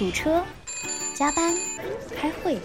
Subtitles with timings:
[0.00, 0.42] 堵车、
[1.14, 1.52] 加班、
[2.16, 2.58] 开会，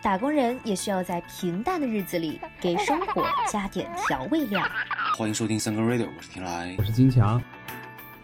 [0.00, 4.66] 打工人也需要在平淡的日子里给生活加点调味料。
[5.14, 6.82] 欢迎收听三更 radio，我是天来我。
[6.82, 7.42] 是金强。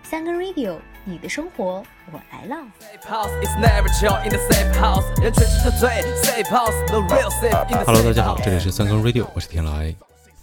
[0.03, 2.57] 三更 radio，你的生活我来唠。
[7.85, 9.95] Hello，大家好，这里是三更 radio，我是天来。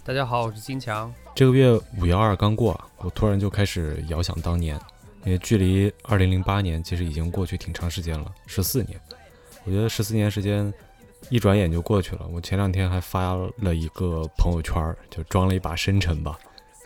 [0.05, 1.11] 大家好，我是金强。
[1.33, 4.79] 这个月五幺二刚过啊，我突然就开始遥想当年，
[5.23, 8.99] 因为距离二零零八年其实已经过去挺长时间了，十四年。
[9.63, 10.73] 我觉得十四年时间
[11.29, 12.27] 一转眼就过去了。
[12.27, 16.38] 我前两天还发了一个朋友圈，就装了一把深沉吧。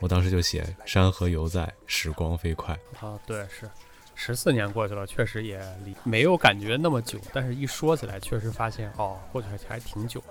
[0.01, 3.69] 我当时就写“山河犹在，时光飞快啊，对，是
[4.13, 5.61] 十四年过去了，确实也
[6.03, 10.21] 没有感觉那么久，但是一说起来，确实发现哦，过去还挺久。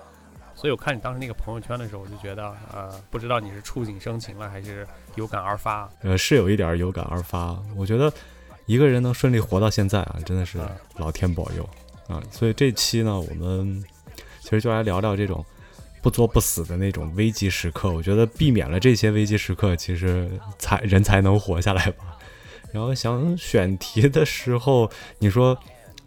[0.55, 5.87] 所以我看你当时那个朋友圈的时候，我就觉得，呃，不知道你是触景生情了，还是有感而发。”。
[6.01, 7.61] 呃，是有一点儿有感而发。
[7.75, 8.11] 我觉得
[8.65, 11.69] 一个人能顺利活到现在啊，真的是啊老天保佑
[12.07, 12.23] 啊。
[12.31, 13.83] 所以这期呢，我们
[14.39, 15.45] 其实就来聊聊这种
[16.01, 17.91] 不作不死的那种危机时刻。
[17.91, 22.17] 我觉得避免了这些危机时刻，其实才人才能活下来吧。
[22.71, 25.57] 然后想选题的时候，你说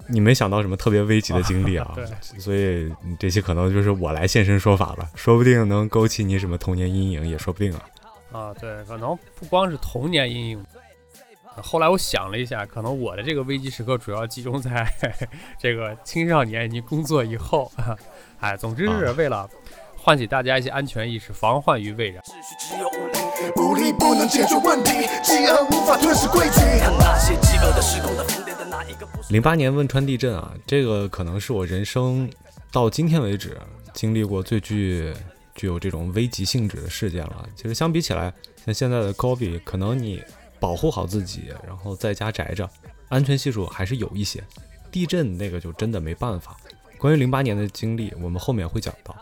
[0.08, 2.06] 你没想到什么特别危急的 经历啊，对
[2.38, 7.80] 所以这期可能就是我来现身说法了，说不定能勾起你什么童年阴影，也说不定啊。
[8.32, 10.64] 啊，对，可能不光是童年阴影。
[11.60, 14.86] 后来我想了一下，可能我的这个危机时刻主要集中在
[15.58, 17.70] 这个青少年已经工作以后。
[18.38, 19.48] 哎，总之是啊为了
[19.96, 22.22] 唤起大家一些安全意识，防患于未然。
[28.38, 28.47] 秩
[29.30, 32.30] 零八年汶川地震啊，这个可能是我人生
[32.70, 33.56] 到今天为止
[33.92, 35.12] 经历过最具
[35.54, 37.48] 具有这种危急性质的事件了。
[37.54, 38.32] 其实相比起来，
[38.64, 40.22] 像现在的 COVID，可能你
[40.60, 42.68] 保护好自己，然后在家宅着，
[43.08, 44.42] 安全系数还是有一些。
[44.90, 46.56] 地震那个就真的没办法。
[46.96, 49.14] 关于零八年的经历，我们后面会讲到。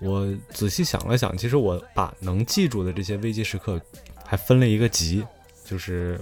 [0.00, 3.80] 我仔细想了想，其实我把能记住的这些危机时刻，
[4.26, 5.24] 还分了一个级，
[5.64, 6.20] 就是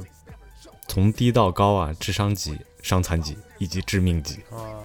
[0.90, 4.40] 从低到高啊，智商级、伤残级以及致命级。
[4.50, 4.82] 啊，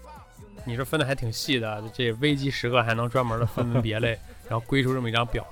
[0.63, 4.09] 你这分的还挺细的，这危机时刻还能专门的分门别类，
[4.47, 5.43] 然后归出这么一张表。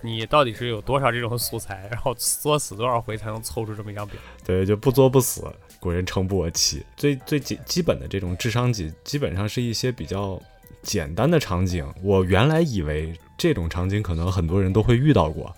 [0.00, 4.16] 你到底是有多少这种素材，然后作死多少回才能凑出这么一张表？
[4.44, 5.44] 对，就不作不死，
[5.78, 6.84] 古人诚不我欺。
[6.96, 10.42] 最最基基本的这种智商级，基本上是一些比较
[10.82, 11.88] 简单的场景。
[12.02, 15.54] 我原来以为这种场景可能很多人都会遇到过，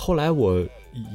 [0.00, 0.66] 后来我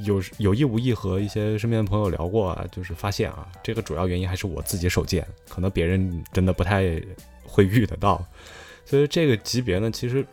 [0.03, 7.01] 有有意无意和一些身边的朋友聊过啊，就是发现啊，这个主要原因还是我自己手贱，可能别人真的不太
[7.43, 8.23] 会遇得到。
[8.85, 10.23] 所以这个级别呢，其实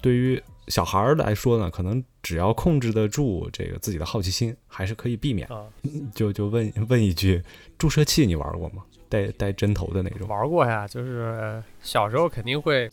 [0.00, 5.48] 对于小孩儿来说呢，可能只要控制得住这个自己的好奇心，还是可以避免。
[5.48, 5.66] 啊，
[6.14, 7.42] 就就问问一句，
[7.76, 8.84] 注射器你玩过吗？
[9.08, 10.28] 带带针头的那种？
[10.28, 12.88] 玩过呀，就是呃小时候肯定会，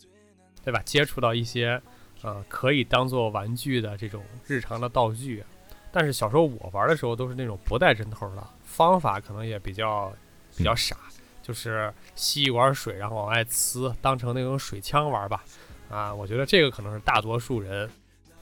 [0.64, 0.82] 对吧？
[0.84, 1.80] 接触到一些
[2.24, 5.44] 呃可以当做玩具的这种日常的道具，
[5.92, 10.10] 但是小时候我玩的时候都是那种不带针头的，方法可能也比较
[10.56, 10.96] 比较傻，
[11.42, 15.44] 就是吸一管水然后往外呲，当成那种水枪玩吧。
[15.90, 17.88] 啊，我觉得这个可能是大多数人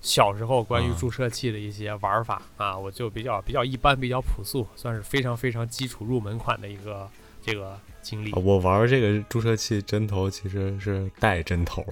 [0.01, 7.11] 小时候关于啊注射器的一些玩法啊，我就比较比较一般，比较朴素，算是非常非常基础入门款的一个
[7.43, 8.39] 这个经历啊。
[8.39, 11.85] 我玩这个注射器针头其实是带针头，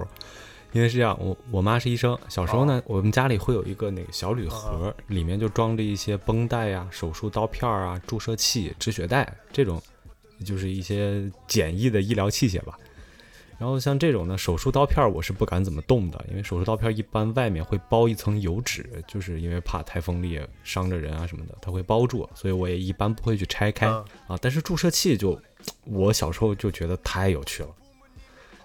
[0.72, 9.82] 因为是这样，我我妈是医生，小时候呢，我们家里会有一个那个小铝盒，里面就装着一些绷带呀、手术刀片儿啊、注射器、止血带这种，
[10.44, 12.78] 就是一些简易的医疗器械吧。
[13.58, 23.86] 然后像这种呢，手术刀片儿我是不敢怎么动的，因为手术刀片儿一般外面会包一层油纸，就是因为怕太锋利伤着人啊什么的，它会包住，所以我也一般不会去拆开。
[23.88, 25.38] 嗯啊，但是注射器就，
[25.84, 27.68] 我小时候就觉得太有趣了。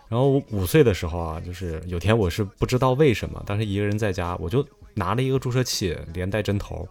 [0.07, 6.87] 然后我五岁的时候啊，就是有天我是不知道为什么，当时一个人在家，我就拿了一个注射器，连带针头。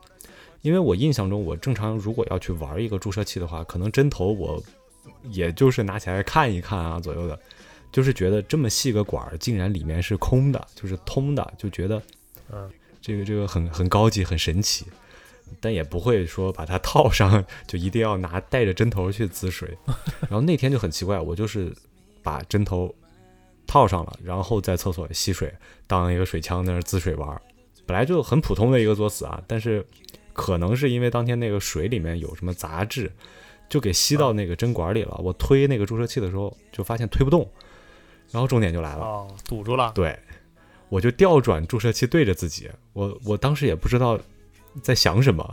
[0.62, 4.62] 因为我印象中，我正常如果要去玩一个注射器的话，可能针头我
[5.24, 7.38] 也就是拿起来看一看啊左右的，
[7.92, 12.02] 就是觉得这么细个管儿竟然里面是空的，就是通的，就觉得
[12.50, 12.70] 嗯，
[13.00, 14.86] 这个这个很很高级，很神奇。
[15.60, 19.76] 但也不会说把它套上，就一定要拿带着针头去滋水。
[20.22, 21.70] 然后那天就很奇怪，我就是
[22.22, 22.92] 把针头
[23.66, 25.52] 套上了，然后在厕所吸水，
[25.86, 27.40] 当一个水枪在那儿滋水玩儿。
[27.86, 29.86] 本来就很普通的一个作死啊，但是
[30.32, 33.12] 可能是因为当天那个水里面有什么杂质，
[33.68, 35.14] 就给吸到那个针管里了。
[35.22, 37.48] 我推那个注射器的时候，就发现推不动。
[38.30, 39.92] 然后重点就来了，哦，堵住了。
[39.94, 40.18] 对，
[40.88, 44.18] 我就调转注射器对着自己，我我当时也不知道
[44.82, 45.46] 在想什么，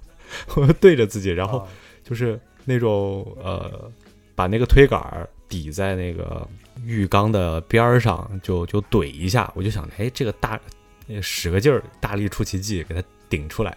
[0.56, 1.68] 我对着自己，然后哦
[2.02, 3.90] 就是那种呃
[4.34, 6.46] 把那个推杆儿抵在那个
[6.84, 9.50] 浴缸的边儿上，就就怼一下。
[9.54, 10.60] 我就想，哎，这个大
[11.08, 13.76] 呃使个劲儿，大力出奇迹，给它顶出来。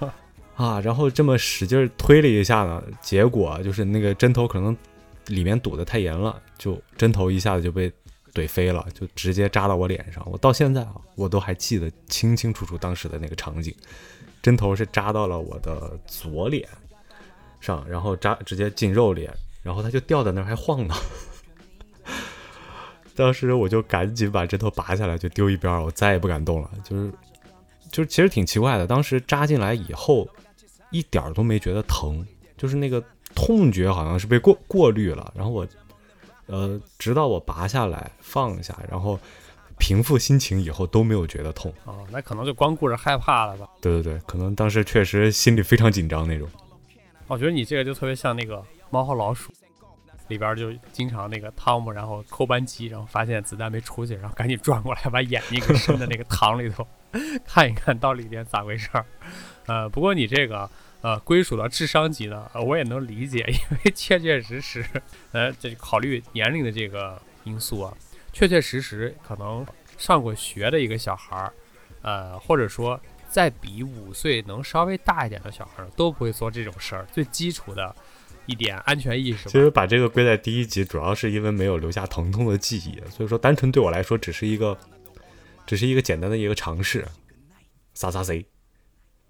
[0.56, 4.76] 啊，然后这么使劲儿推了一下呢，结果就是那个针头可能
[5.26, 7.90] 里面堵得太严了，就针头一下子就被
[8.34, 10.22] 怼飞了，就直接扎到我脸上。
[10.30, 13.74] 我到现在啊，我都还记得清清楚楚当时的那个场景，
[14.42, 16.68] 针头是扎到了我的左脸
[17.60, 19.28] 上，然后扎直接进肉里，
[19.62, 20.94] 然后它就掉在那儿还晃呢。
[23.14, 26.70] 当时我就赶紧把针头拔下来，就丢一边儿，我再也不敢动了。
[26.82, 27.12] 就是，
[27.90, 30.26] 就是其实挺奇怪的，当时扎进来以后，
[30.90, 32.26] 一点儿都没觉得疼，
[32.56, 33.02] 就是那个
[33.34, 35.30] 痛觉好像是被过过滤了。
[35.36, 35.66] 然后我，
[36.46, 39.18] 呃，直到我拔下来放下，然后
[39.76, 41.70] 平复心情以后都没有觉得痛。
[41.84, 43.68] 哦，那可能就光顾着害怕了吧。
[43.82, 46.48] 对对对，可能当时确实心里非常紧张那种。
[47.26, 48.56] 我觉得你这个就特别像那个
[48.90, 49.52] 《猫和老鼠》
[50.28, 56.86] 里边，就经常那个汤姆，然后扣扳机，然后发现子弹没出去，然后赶紧转过来把眼睛给伸到那个 膛里头，
[57.44, 59.04] 看一看到里边咋回事儿。
[59.66, 60.70] 呃，不过你这个
[61.00, 64.84] 呃归属到智商级呢，呃我也能理解，因为确确实实，
[65.32, 67.92] 呃，这考虑年龄的这个因素啊，
[68.32, 69.66] 确确实实可能
[69.98, 71.52] 上过学的一个小孩儿，
[72.02, 77.04] 呃，或者说再比五岁能稍微大一点的小孩儿，都不会做这种事儿。
[77.12, 77.94] 最基础的
[78.50, 79.48] 一点安全意识。
[79.48, 84.76] 其实把这个归在第一集，主要是因为没有留下疼痛的记忆，所以说单纯对我来说只是一个，
[85.66, 87.06] 只是一个简单的一个尝试，
[87.94, 88.44] 撒撒谁，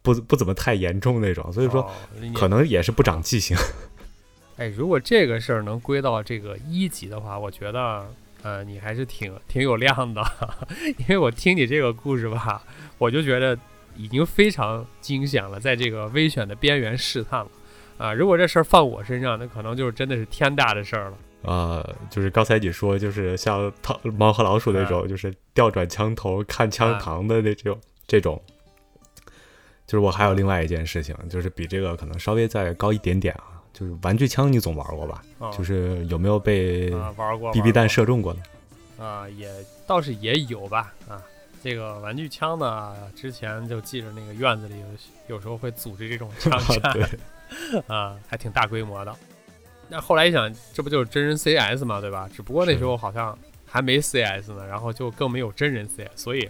[0.00, 1.90] 不不怎么太严重那种，所以说哦
[2.34, 3.55] 可能也是不长记性。
[4.56, 8.06] 哎，如果这个事儿能归到这个一级的话，我觉得，
[8.43, 10.23] 呃，你还是挺挺有量的，
[10.99, 12.62] 因为我听你这个故事吧，
[12.99, 13.58] 我就觉得
[13.96, 17.50] 已经非常惊险了，在这个危险的边缘试探了。
[18.00, 21.19] 啊、如果这事儿放我身上，那可能就是真的是天大的事儿了。
[21.43, 28.41] 呃，就是刚才你说，就是像汤猫和老鼠那种，就是调转枪头看枪膛的那种，这种。
[29.87, 35.23] 就是我还有另外一件事情，就是比这个可能稍微再高一点点啊，就是玩具枪，你总玩过吧？
[35.38, 38.41] 啊、就是有没有被啊，玩过 BB 弹射中过的？
[38.97, 39.49] 过啊，也
[39.87, 40.93] 倒是也有吧。
[41.08, 41.20] 啊，
[41.62, 46.93] 这个玩具枪呢，之前就记着那个院子里有有时候会组织这种枪 战。
[46.93, 47.02] 对，
[47.87, 49.14] 啊，还挺大规模的。
[49.88, 52.29] 那后来一想，这不就是真人 CS 嘛，对吧？
[52.35, 53.37] 只不过那时候好像
[53.67, 56.49] 还没 CS 呢，然后就更没有真人 CS，所以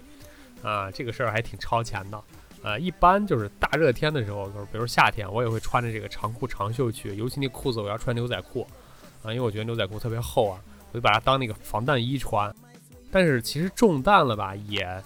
[0.63, 2.23] 啊，这个事儿还挺超前的。
[2.63, 8.67] 呃，一般就是大热天的时候，就是比如夏天，我也会穿着这个长裤长袖去，尤其那裤子我要穿牛仔裤
[9.23, 10.61] 啊，因为我觉得牛仔裤特别厚啊，
[10.93, 12.55] 我就把它当那个防弹衣穿。
[13.11, 15.03] 但是其实中弹了吧，也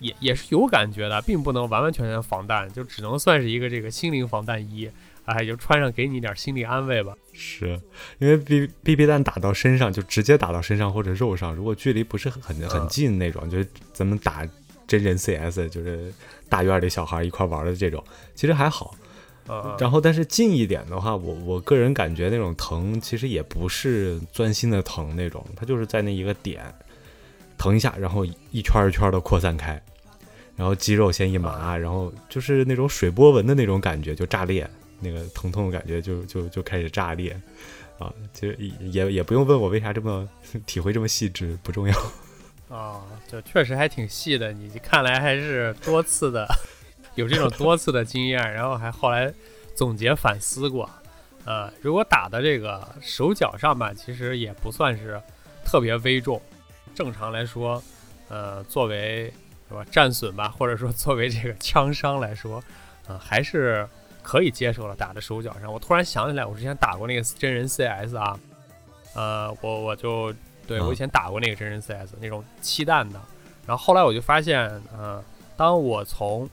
[0.00, 4.90] 也也是有感觉的，并不能完完全全防弹，就只能算是一个这个心灵防弹衣。
[5.28, 7.14] 哎，就穿上给你一点心理安慰吧。
[7.32, 7.80] 是
[8.18, 14.48] 因为 B B B 弹打到身上就直接打到身上或者肉上，如果距离不是很很嗯近那种，就是咱们打
[14.86, 16.12] 真人 CS，就是
[16.48, 18.02] 大院里小孩一块玩的这种，
[18.34, 18.94] 其实还好。
[19.46, 26.62] 呃，然后但是近一点的话，我我个人感觉那种疼其实也不是钻心的疼那种，它就是在那一个点
[27.56, 29.82] 疼一下，然后一圈儿一圈的扩散开，
[30.54, 34.68] 然后肌肉先一麻，然后就是那种水波纹的那种感觉就炸裂，
[35.00, 37.38] 那个疼痛的感觉就就就开始炸裂
[37.98, 38.12] 啊！
[38.32, 40.28] 其实也也不用问我为啥这么
[40.66, 41.96] 体会这么细致，不重要。
[42.68, 44.52] 啊，这确实还挺细的。
[44.52, 46.46] 你看来还是多次的
[47.16, 49.32] 有这种多次的经验，然后还后来
[49.74, 50.88] 总结反思过。
[51.44, 55.20] 呃，如果打的这个手脚上吧，其实也不算是
[55.64, 56.40] 特别危重。
[56.94, 57.82] 正常来说，
[58.28, 59.32] 呃，作为
[59.68, 62.62] 是吧战损吧，或者说作为这个枪伤来说，
[63.06, 63.88] 呃，还是
[64.28, 64.94] 可以接受了。
[64.94, 65.50] 打在手脚。
[65.58, 68.38] 上，我突然想起来，我之前打过那个真人 CS 啊，
[69.14, 70.30] 呃，我我就
[70.66, 73.18] 对啊我以前打过那个真人 CS 那种气弹的，
[73.66, 75.22] 然后后来我就发现，嗯、
[75.56, 76.46] 当我从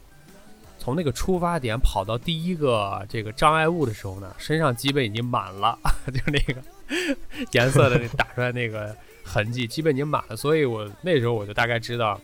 [0.79, 5.77] 从那个出发点跑到第一个这个障碍物的时候呢，身上基本已经满了，
[6.13, 6.61] 就那个
[7.51, 12.17] 颜色的那打出来那个痕迹基本已经满了，所以我那时候我就大概知道，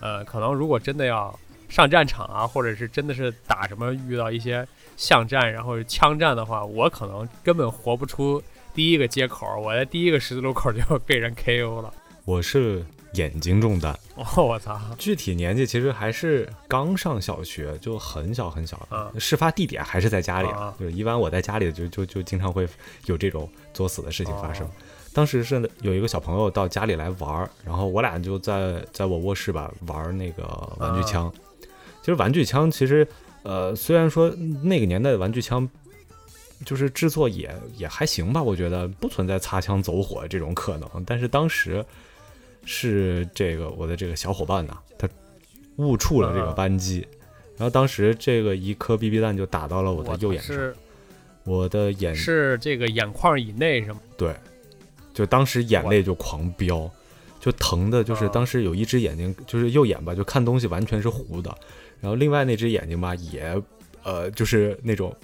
[0.00, 4.66] 呃，可能如果真的要上战场啊，或者是真的是打什么遇到一些
[4.96, 8.42] 巷战，然后是枪战的话，我可能根本活不出
[8.74, 11.92] 第一个街口，我在第一个十字路口就被人 KO 了。
[12.24, 12.84] 我是
[13.14, 14.80] 眼睛中弹，哦，我操！
[14.98, 18.76] 具体年纪其实还是刚上小学，就很小很小。
[18.88, 22.66] 啊事发地点还是在家里，啊就是一般我在家里就就就经常会
[23.06, 24.66] 有这种作死的事情发生。
[24.66, 24.70] 哦
[25.14, 30.42] 当时是有一个小朋友到家里来玩儿，然后我俩就在在我卧室吧玩那个
[30.78, 31.32] 玩具枪。
[32.00, 33.06] 其实玩具枪其实
[33.44, 34.28] 呃虽然说
[34.62, 35.68] 那个年代的玩具枪
[36.64, 40.88] 就是制作也也还行吧，我觉得不存在擦枪走火这种可能。
[41.06, 41.84] 但是当时
[42.64, 45.08] 是这个我的这个小伙伴呐，他
[45.76, 47.06] 误触了这个扳机，
[47.56, 50.74] 然后当时这个一颗 BB 弹就打到了我的右眼上，是
[51.44, 54.00] 我的眼是这个眼眶以内是吗？
[54.16, 54.34] 对，
[55.12, 56.90] 就当时眼泪就狂飙，
[57.40, 61.54] 就疼的，就是啊当时有一只眼睛，就是右眼吧，就看东西完全是糊的，
[62.04, 63.58] 然后另外那只眼睛吧，也
[64.02, 65.16] 呃，就是那种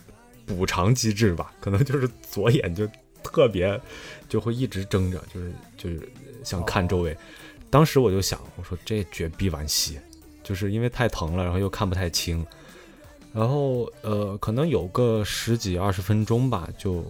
[0.46, 2.88] 补偿机制吧，可能就是左眼就
[3.22, 3.78] 特别
[4.30, 6.10] 就会一直睁着，就是就是
[6.42, 7.14] 想看周围。
[7.68, 10.00] 当时我就想，我说这绝逼完戏，
[10.42, 12.46] 就是因为太疼了，然后又看不太清，
[13.34, 17.04] 然后呃，可能有个十几二十分钟吧，就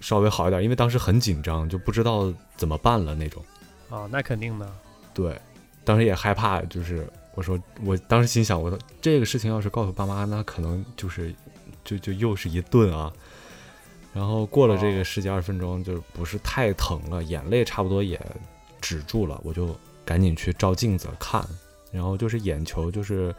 [0.00, 3.44] 稍微好一点，因为当时很紧张，就不知道怎么办了那种。
[3.90, 4.72] 啊，那肯定的。
[5.12, 5.36] 对，
[5.84, 11.32] 当时也害怕，就是我说，我当时心想，我说这个事情要是告诉爸妈，那可能就是
[11.84, 13.12] 就就又是一顿啊。
[14.12, 18.18] 然后过了这个十几二十分钟，就不是太疼了，眼泪差不多也
[18.80, 21.46] 止住了，我就赶紧去照镜子看，
[21.92, 23.34] 然后就是眼球就是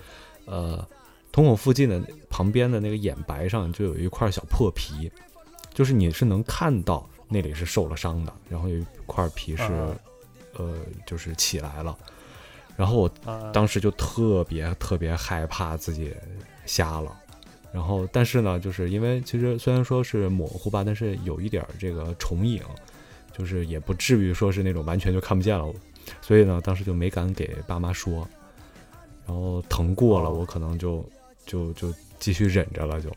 [0.45, 0.87] 呃
[1.31, 1.99] 瞳孔附近的
[2.29, 5.11] 旁边的那个眼白上就有一块小破皮，
[5.73, 9.97] 就是你是能看到那里是受了伤的，然后有一块皮是、啊
[10.53, 10.75] 呃
[11.05, 11.97] 就是起来了，
[12.77, 16.13] 然后我啊，当时就特别特别害怕自己
[16.67, 17.11] 瞎了，
[17.73, 22.61] 然后但是呢，就是因为其实虽然说是模糊吧，但是有一点儿这个重影，
[23.35, 25.73] 就是也不至于说是那种完全就看不见了，
[26.21, 28.27] 所以呢，当时就没敢给爸妈说，
[29.25, 30.33] 然后疼过了，哦。
[30.33, 31.03] 我可能就
[31.47, 33.09] 就就继续忍着了就。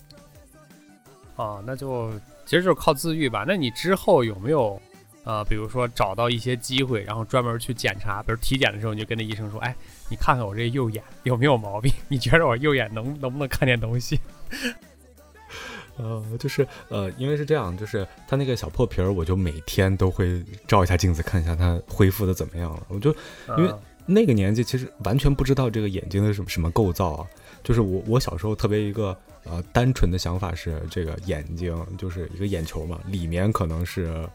[1.37, 2.11] 啊，那就
[2.47, 3.45] 其实就是靠自愈吧。
[3.47, 4.81] 那你之后有没有
[5.31, 9.73] 呃，比如说找到一些机会，然后专门去检查，比如体检的时候，你就跟那医生说，哎，
[10.09, 11.93] 你看看我这右眼有没有毛病？
[12.11, 14.19] 你觉得我右眼能能不能看见东西？
[15.97, 22.85] 呃，就是呃，因为是这样，就是他那个小破皮儿，我就每天都会照一下镜子，看一下它恢复的怎么样了。
[22.89, 23.15] 我就
[23.57, 27.27] 因为啊那个年纪其实完全不知道这个眼睛的什么什么构造啊，
[27.63, 34.29] 就是我我小时候特别一个呃单纯的想法是，这个眼睛就是一个眼球嘛，里面可能是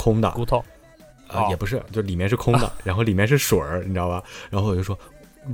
[0.00, 0.56] 空的，骨头
[1.28, 4.22] 啊、哦也不是，就里面是空的， 然后里面是水儿，你知道吧？
[4.48, 4.98] 然后我就说，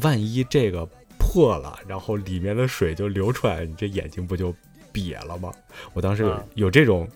[0.02, 0.88] 万一这个
[1.18, 4.54] 破了，然后里面的水就流出来，你这眼睛不就
[4.92, 5.52] 瘪了吗？
[5.92, 7.08] 我当时有、啊有这种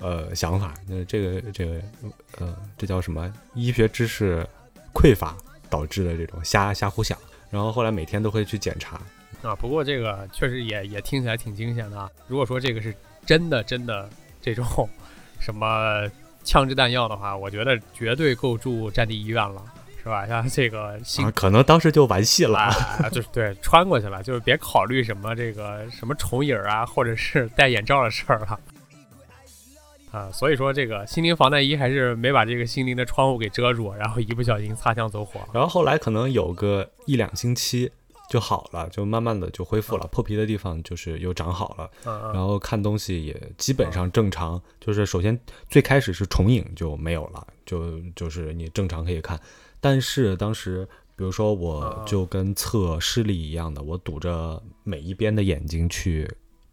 [0.00, 1.80] 呃想法，那这个这个
[2.38, 3.32] 呃，这叫什么？
[3.54, 4.44] 医学知识
[4.92, 5.36] 匮乏
[5.70, 7.16] 导致的这种瞎瞎胡想。
[7.50, 8.98] 然后后来每天都会去检查，
[9.42, 12.10] 啊，不过这个确实也也听起来挺惊险的啊。
[12.26, 12.94] 如果说这个是
[13.26, 14.08] 真的真的
[14.40, 14.64] 这种
[15.38, 16.10] 什么
[16.44, 19.62] 枪支弹药的话，我觉得绝对够住战地医院了，
[20.02, 20.26] 是吧？
[20.28, 22.58] 像这个新啊，可能当时就完戏了。
[22.58, 28.58] 啊，就是对，穿过去了， 就是别考虑什么这个什么重影儿啊，或者是戴眼罩的事儿了。
[30.12, 35.40] 啊，所以说这个心灵防弹衣还是没把这个心灵的窗户给遮住，然后一不小心擦枪走火。
[35.54, 37.90] 然后后来可能有个一两星期
[38.30, 41.90] 就好了，就慢慢的就恢复了，破皮的地方就是又长好了。
[42.06, 45.38] 嗯然嗯后看东西也基本上正常，就是首先
[45.68, 49.38] 最开始是重影就没有了，就就是你正常可以看，
[49.80, 56.26] 但是当时比如说我啊就跟测视力一样的，我堵着每一边的眼睛去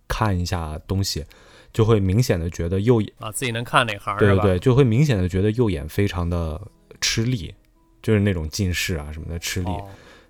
[0.08, 1.25] 看一下东西，
[1.74, 4.18] 就会明显的觉得右眼，啊，自己能看哪行？
[4.18, 6.60] 对对对，就会明显的觉得右眼非常的
[7.01, 7.53] 吃力，
[8.01, 9.70] 就是那种近视啊什么的吃力。
[9.70, 9.89] 哦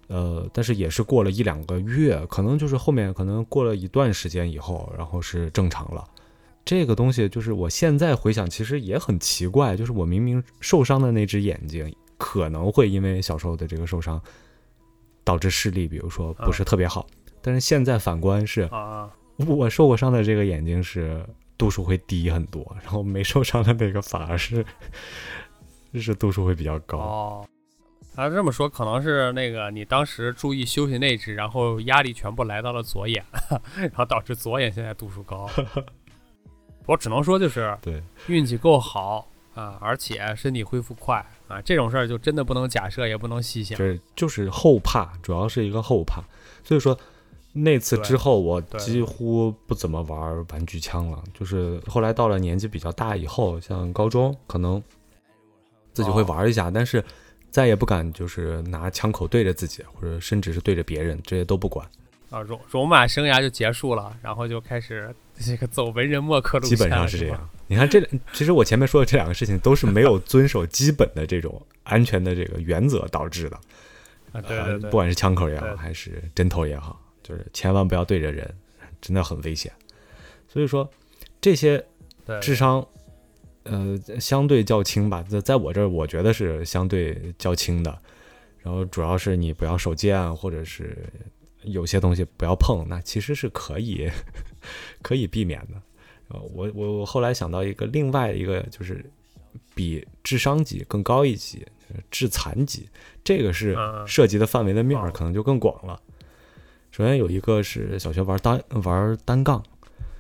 [0.09, 6.03] 呃，但是也是过了一两个月，可能就是后面可能过了一段时间以后，然后是正常了。
[6.65, 14.21] 这个东西就是我现在回想，其实也很奇怪，就是我明明受伤的那只眼睛，可能会因为小时候的这个受伤，
[15.23, 17.07] 导致视力，比如说不是特别好。
[17.41, 19.09] 但是现在反观是，啊，
[19.47, 21.25] 我受过伤的这个眼睛是
[21.57, 24.65] 度数会低很多，然后没受伤的那个反而是
[25.93, 27.45] 就 是度数会比较高。
[28.19, 33.23] 哦，啊，这么说可能是那个你当时注意休息内置，然后压力全部来到了左眼，
[33.79, 35.49] 然后导致左眼现在度数高。
[36.85, 43.77] 我只能说就是对，运气够好啊，而且身体恢复快啊，这种事儿就真的不能假设，也不能细想。
[43.77, 46.21] 这就是后怕，主要是一个后怕。
[46.61, 46.97] 所以说
[47.53, 51.23] 那次之后，我几乎不怎么玩玩具枪了。
[51.33, 54.81] 就是后来到了年纪比较大以后，像高中可能
[55.93, 57.03] 自己会玩一下，但是
[57.51, 61.85] 再也不敢就是拿枪口对着自己，或者甚至是对着别人，这些都不管。
[62.29, 67.49] 啊，戎戎马生涯就结束了，然后就开始这个走文人墨客路基本上是这样。
[67.65, 67.99] 你看这，
[68.33, 73.59] 其实我前面说的这两个事情都是没有遵守基本的这种安全的这个原则导致的。
[74.31, 78.47] 啊，对对对，呃不管是枪口也好，对还是针头也好，就是千万不要对着人，
[79.01, 79.71] 真的很危险。
[80.47, 80.87] 所以说，
[81.41, 81.83] 这些，
[82.41, 82.87] 智商，
[83.69, 87.97] 呃，相对较轻吧，在在我这儿，我觉得是相对较轻的。
[88.61, 90.97] 然后主要是你不要手贱，或者是
[91.63, 94.09] 有些东西不要碰，那其实是可以
[95.01, 95.81] 可以避免的。
[96.27, 99.03] 呃，我我我后来想到一个另外一个就是
[99.73, 102.88] 比智商级更高一级，就是致残级，
[103.23, 105.99] 这个是嗯涉及的范围的面儿哦可能就更广了。
[106.91, 109.63] 首先有一个是小学玩单玩单杠，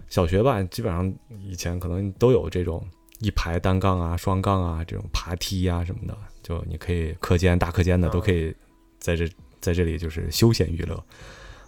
[0.07, 1.13] 小学吧，基本上
[1.43, 2.87] 以前可能都有这种
[3.19, 8.55] 一排单杠啊、双杠啊这种爬梯啊什么的，就你可以课间、大课间的嗯都可以
[8.97, 10.95] 在这在这里就是休闲娱乐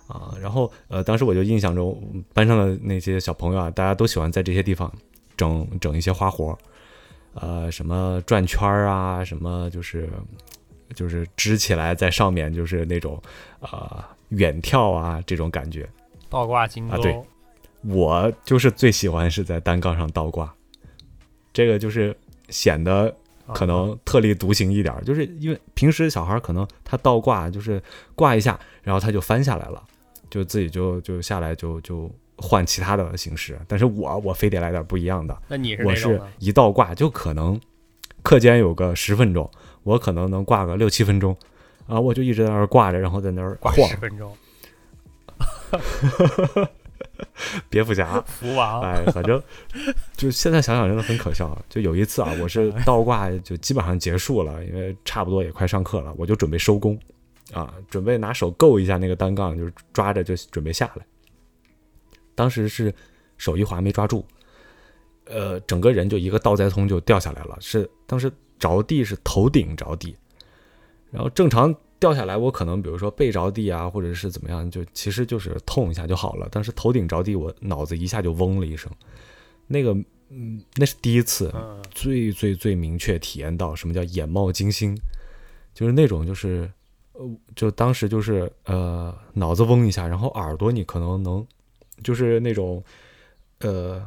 [0.08, 0.34] 啊。
[0.42, 2.02] 然后呃，当时我就印象中
[2.34, 4.92] 班上的那些小朋友啊，大家都喜欢在这些地方
[5.36, 6.58] 整整一些花活儿，
[7.34, 10.10] 呃，什么转圈儿啊，什么就是
[10.96, 13.22] 就是支起来在上面就是那种
[13.60, 15.90] 呃远跳啊这种感觉。
[16.30, 17.22] 倒挂金钩，啊对
[17.84, 20.54] 我就是最喜欢是在单杠上倒挂，
[21.54, 22.16] 这个就是
[22.50, 23.14] 显得
[23.46, 23.54] 啊。
[23.54, 27.82] 可能特立独行一点儿，就是因为平时小孩儿可能他倒挂就是
[28.16, 29.84] 挂一下，然后他就翻下来了，
[30.30, 36.22] 就自己就就下来就就换其他的形式，但是我我非得来点不一样的，那你是我是？
[36.40, 37.60] 一倒挂就可能
[38.24, 39.50] 课间有个十分钟，
[39.84, 41.36] 我可能能挂个六七分钟，
[41.88, 44.36] 啊，我就一直在那儿挂着，然后在那儿挂晃十，分钟，
[47.70, 48.22] 蝙蝠侠。
[48.28, 49.42] 福王，哎，反正
[50.16, 51.58] 就现在想想真的很可笑。
[51.70, 56.98] 就有一次啊，我是倒挂就基本上结束了，因为差不多也快上课了，我就准备收工
[57.54, 61.06] 啊，准备拿手够一下那个单杠，就是抓着就准备下来。
[62.34, 62.94] 当时是
[63.38, 64.24] 手一滑没抓住，
[65.26, 70.16] 呃，整个人就一个倒栽葱就掉下来了，是当时着地是头顶着地，
[71.12, 76.50] 然后正常掉下来，我可能比如说背着地啊，或者是怎么样，就其实就是痛一下就好了。
[76.52, 78.92] 但是头顶着地，我脑子一下就嗡了一声，
[79.68, 79.94] 那个
[80.30, 84.98] 嗯，那是第一次，嗯，最最最明确体验到什么叫眼冒金星，
[85.76, 86.68] 就是那种就是
[87.14, 91.46] 呃，就当时就是呃脑子嗡一下，然后耳朵你可能能
[92.04, 92.84] 就是那种
[93.60, 94.04] 呃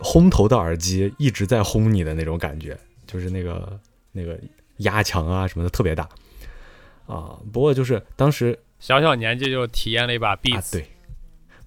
[0.00, 2.76] 轰头的耳机一直在轰你的那种感觉，
[3.06, 3.78] 就是那个
[4.10, 4.36] 那个
[4.78, 6.08] 压强啊什么的特别大
[7.06, 7.38] 啊。
[7.52, 10.86] 不过就是当时小小年纪就体验了一把啊 Beats，、对，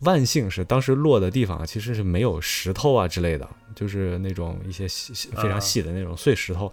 [0.01, 6.71] 万幸是当时落的地方其实是没有石头啊之类的，就是那种一些细细非常啊细的那种碎石头，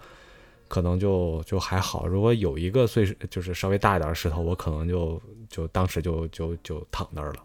[0.67, 2.07] 可能就就还好。
[2.07, 7.43] 如果有一个碎石就是稍微大一点的石头，我可能就就当时就就就躺那儿了。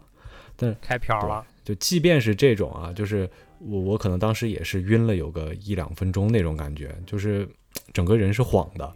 [0.54, 7.48] 但开瓢了，就即便是这种啊，就是我我可能当时也是晕了有个一两分钟那种感觉，就是
[7.92, 8.92] 整个人是晃的。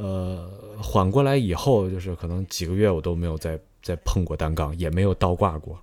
[0.00, 0.48] 呃，
[0.80, 5.76] 缓过来以后，就是可能几个月我都没有再再碰过单杠，也没有倒挂过。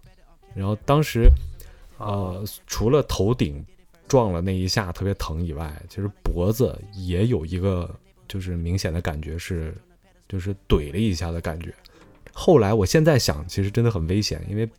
[0.54, 1.30] 然后当时，
[1.98, 3.62] 呃，除了头顶
[4.08, 7.94] 撞了那一下特别疼以外，其实脖子也有一个
[8.26, 9.76] 就是明显的感觉是，
[10.30, 11.74] 就是怼了一下的感觉。
[12.32, 14.70] 后来我现在想，其实真的很危险，因为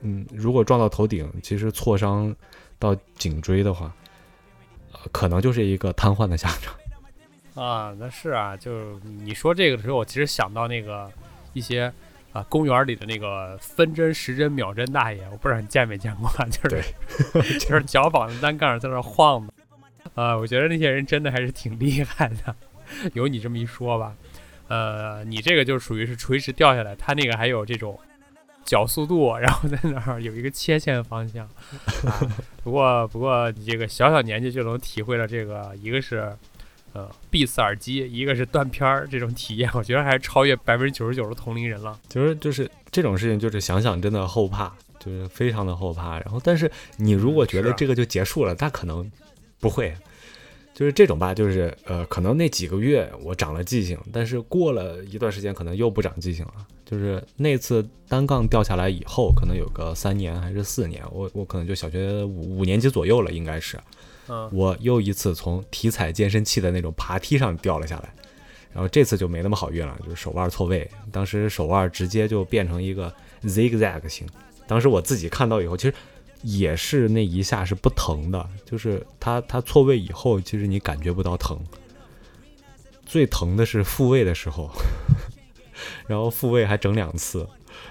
[0.00, 2.34] 嗯，如果撞到头顶，其实挫伤
[2.76, 3.94] 到颈椎的话，
[4.92, 6.74] 呃，可能就是一个瘫痪的下场。
[7.54, 11.10] 啊，那是啊，就你说这个的时候，我其实想到那个
[11.52, 11.92] 一些
[12.32, 16.82] 啊公园里的那个分针、时针、秒针大爷，我不知道你见没见过啊，就是
[17.58, 19.52] 就是脚绑着单杠在那晃的，
[20.14, 22.54] 啊，我觉得那些人真的还是挺厉害的，
[23.14, 24.14] 有你这么一说吧，
[24.68, 27.98] 呃，你这个就属于是垂直掉下来，他那个还有这种
[28.64, 31.44] 角速度，然后在那儿有一个切线方向，
[32.06, 32.20] 啊，
[32.62, 36.32] 不过不过你这个小小年纪就能体会了这个，一个是。
[36.92, 41.98] 呃，Beats 耳机，一个是断片儿，这种体验，我觉得还是超越百分之九十九的同龄人了。
[42.08, 46.18] 就是就是这种事情，就是想想真的后怕，就是非常的后怕。
[46.20, 49.10] 然后，但是你如果觉得这个就结束了，那可能
[49.60, 49.94] 不会。
[50.72, 56.66] 就是这种吧，就是呃，可能那几个月我长了记性，但是过了一段时间，可能又不长记性了。
[56.86, 63.78] 就是那次单杠掉下来以后，可能有个三年还是四年，我我可能就小学五五年级左右了，应该是。
[64.52, 68.12] 我又一次从体彩健身器的那种爬梯上掉了下来，
[68.72, 73.12] 然后这次就没那么好运了，就是手腕错位，当时手腕直接就变成一个
[73.42, 74.26] zigzag 型。
[74.66, 75.94] 当时我自己看到以后，其实
[76.42, 81.58] 也是那一下是不疼的，就是它它错位以后，其实你感觉不到疼，
[83.04, 84.70] 最疼的是复位的时候，
[86.06, 87.48] 然后复位还整两次，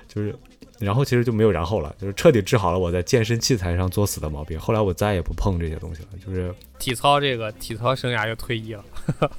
[0.08, 0.38] 就是。
[0.80, 4.60] 然后其实就没有然后了，就是彻底治好了我在健身器材上作死的毛病。
[4.60, 8.84] 后来我再也不碰这些东西了，就是体操这个体操生涯又退役了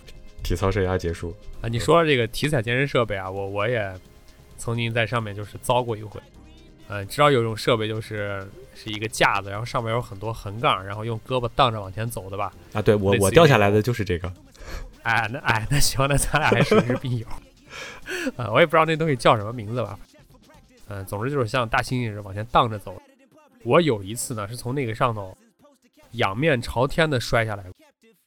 [0.44, 1.34] 体操生涯结束。
[1.60, 1.68] 啊！
[1.68, 3.92] 你说这个体彩健身设备啊，我我也
[4.56, 6.20] 曾经在上面就是遭过一回
[6.88, 12.52] 呃，知道有一种设备就是是一个架子，然后上面有很多横杠，然后用胳膊荡着往前走的吧？
[12.72, 14.32] 啊，对我我掉下来的就是这个。
[15.02, 17.26] 哎，那哎，那行，那咱俩还属于是病友。
[18.36, 19.98] 呃，我也不知道那东西叫什么名字吧。
[20.90, 23.00] 嗯、总之就是像大猩猩似的往前荡着走。
[23.62, 25.36] 我有一次呢，是从那个上头
[26.12, 27.64] 仰面朝天的摔下来，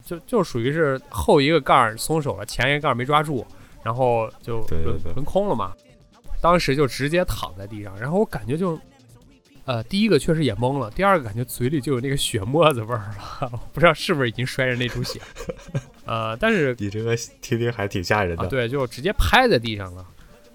[0.06, 3.46] 就就属于是后一个盖儿松手了，前一个盖儿没抓住，
[3.84, 5.74] 然后就轮轮空了嘛。
[6.42, 8.80] 当时就直接躺在地上，然后我感觉就，
[9.66, 12.98] 呃，第一个确实也懵了，第二个感觉嘴里就有那个血沫子味儿
[13.42, 15.20] 了，我 不知道是不是已经摔着那出血。
[16.06, 18.50] 呃，但是你这个听听还挺吓人啊，的。
[18.50, 20.06] 对，就直接拍在地上了，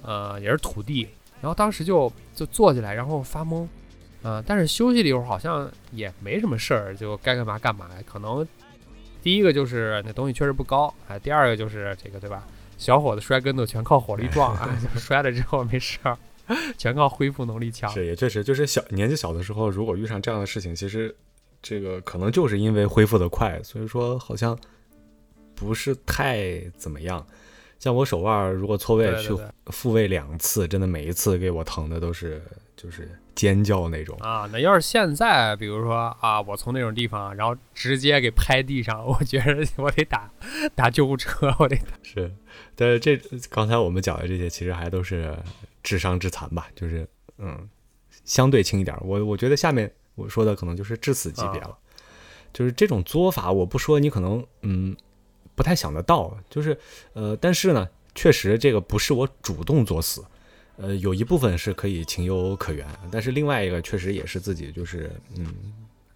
[0.02, 1.08] 呃，也是土地。
[1.40, 3.66] 然后当时就就坐起来，然后发懵，
[4.22, 7.88] 呃，但是休息了一会儿，好像也没什么事儿，就该干嘛干嘛。
[8.06, 8.46] 可能
[9.22, 12.46] 第一个就是那东西确实不高，哎，第二个就是这个对吧？
[12.76, 16.16] 小伙子摔跟头全靠火力壮啊，就 摔了之后没事儿，
[16.78, 17.90] 全靠恢复能力强。
[17.90, 21.14] 是，也确实，就是小年纪小的时候，如果遇上这样的事情，其实
[21.60, 24.56] 这个可能就是因为恢复的快，所以说好像
[25.56, 27.26] 不是太怎么样。
[27.80, 29.32] 像我手腕儿如果错位去
[29.70, 32.42] 复位两次，真的每一次给我疼的都是
[32.76, 34.16] 就是尖叫那种。
[34.20, 40.30] 啊，那要是现在，比如说啊，我从那种地方，然后直接给拍地上， 我觉得我得打
[40.74, 42.32] 打救护车，我得是，
[42.74, 43.16] 但是这
[43.50, 45.36] 刚才我们讲的这些，其实还都是
[45.82, 47.06] 智商致残吧，就是
[47.38, 47.68] 嗯，
[48.24, 49.00] 相对轻一点儿。
[49.04, 51.76] 我我觉得下面我说的可能就是致死级别了，
[52.52, 54.96] 就是这种作法，我不说你可能嗯
[55.54, 56.76] 不太想得到，就是
[57.12, 60.24] 呃，但是呢，确实这个不是我主动作死。
[60.76, 65.52] 呃，有一部分是可以情有可原，但是另外一个确实也是自己就是嗯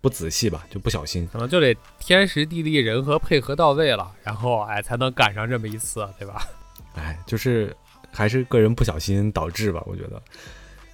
[0.00, 1.28] 不仔细吧，就不小心。
[1.33, 6.46] 可能就得天时地利人和配合到位了，然后哎才能赶上这么一次，对吧？
[6.94, 7.76] 哎，就是
[8.12, 10.22] 还是个人不小心导致吧，我觉得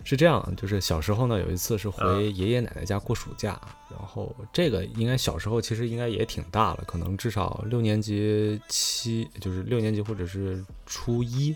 [0.08, 0.54] 是这样。
[0.56, 11.54] 就是小时候呢，有一次是回嗯爷爷奶奶家过暑假，然后这个应该小时候其实应该也挺大了，可能至少六年级七，就是六年级或者是初一，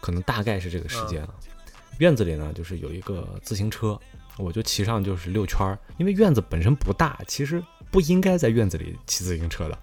[0.00, 1.28] 可能大概是这个时间啊。
[1.98, 3.96] 院子里呢，就是有一个自行车，
[4.36, 9.78] 我就骑上就是溜圈儿，因为院子本身不大，其实不应该在院子里骑自行车的。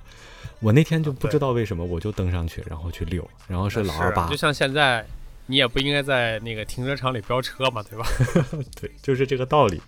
[0.59, 5.03] 我那天就不知道为什么，我就登上去，然后去溜，然后是老二八就，像现在，
[5.47, 8.05] 你也不应该在那个停车场里飙车嘛，对吧？
[8.79, 9.81] 对，就是这个道理。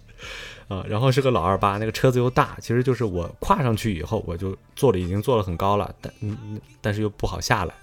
[0.70, 7.74] 啊，然后是个老二八，那个车子又大，其实就是我跨上去以后，我就坐了，已经坐了很高了，但嗯，嗯但是又不好下来。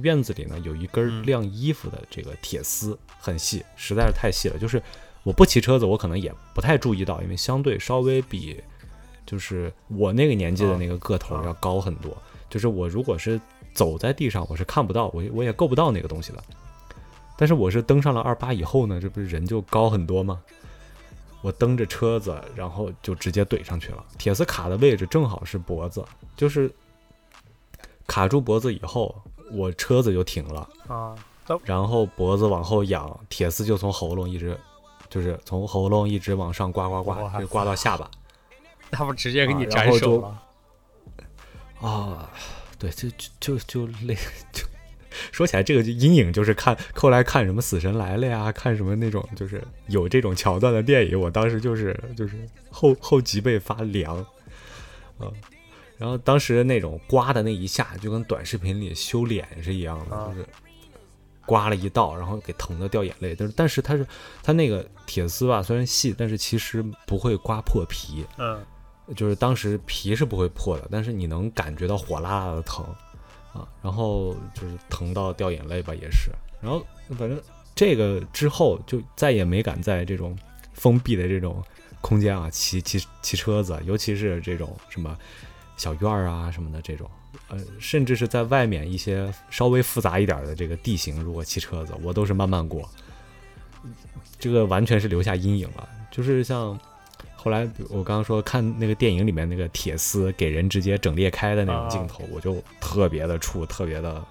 [0.00, 4.56] 院子里呢有一根嗯晾衣服的这个铁丝，很细，实在是太细了。
[4.58, 4.82] 就是
[5.22, 8.58] 我不骑车子，我可能也不太注意到，因为相对稍微比
[9.26, 12.16] 就是我那个年纪的那个个头啊要高很多。
[12.48, 13.38] 就是我如果是
[13.74, 16.42] 走在地上，我是看不到，我我也够不到那个东西的。
[17.42, 20.40] 但是我是登上了二八以后呢，这不是人就高很多吗？
[21.40, 24.04] 我蹬着车子，然后就直接怼上去了。
[24.16, 26.04] 铁丝卡的位置正好是脖子，
[26.36, 26.72] 就是
[28.06, 29.12] 卡住脖子以后，
[29.50, 31.16] 我车子就停了，啊，
[31.64, 34.56] 然后脖子往后仰，铁丝就从喉咙一直，
[35.10, 38.08] 就是从喉咙一直往上刮刮刮，哇就刮到下巴。
[38.88, 40.42] 那不直接给你斩首了？
[41.80, 42.30] 啊，
[42.78, 44.14] 对，就就就就类
[44.52, 44.62] 就
[45.32, 52.36] 说起来，这个就阴影就是看后来看什么《死神来了》呀，看什么那种就是有这种桥段的电影，我当时就是就是
[52.70, 54.18] 后后脊背发凉，
[55.18, 55.28] 啊，
[55.98, 60.46] 然后当时那种刮的那一下，就跟短视频里修脸是一样的，啊就是
[61.44, 63.34] 刮了一道，然后给疼的掉眼泪。
[63.34, 64.06] 但是但是它是
[64.42, 68.64] 它那个铁丝吧，虽然细，但是其实不会刮破皮，嗯，
[69.16, 72.84] 就是当时皮是不会破的，但是你能感觉到火辣辣的疼
[73.52, 76.30] 啊，然后就是疼到掉眼泪吧，也是。
[76.60, 76.84] 然后
[77.18, 77.40] 反正
[77.74, 80.36] 这个之后就再也没敢在这种
[80.72, 81.62] 封闭的这种
[82.00, 85.16] 空间啊骑骑骑车子，尤其是这种什么
[85.76, 87.10] 小院儿啊什么的这种，
[87.48, 92.88] 呃，甚至是在外面一些稍微复杂一点的这个地形，如果骑车子，我都是慢慢过。
[94.38, 96.78] 这个完全是留下阴影了，就是像
[97.42, 104.24] 后来我刚刚说看那个电影里面那个铁丝给人直接整裂开的那种镜头，我就特别的怵，特别的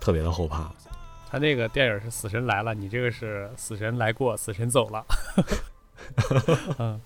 [0.00, 0.68] 特别的后怕。
[1.30, 5.06] 他那个电影是《死神来了》，你这个是《死神来过，死神走了》。
[6.80, 7.00] 嗯，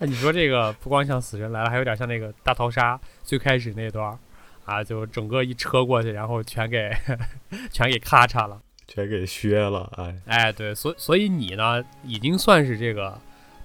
[0.00, 4.18] 那你说这个不光像《死神来了》，还有点像那个大逃杀最开始那段儿
[4.64, 6.90] 啊，就整个一车过去，然后全给
[7.70, 8.60] 全给咔嚓了。
[8.88, 13.16] 全给削了，哎，哎，对，所所以你呢，已经算是这个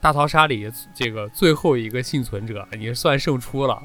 [0.06, 3.82] 大逃杀里这个最后一个幸存者，你是算胜出了。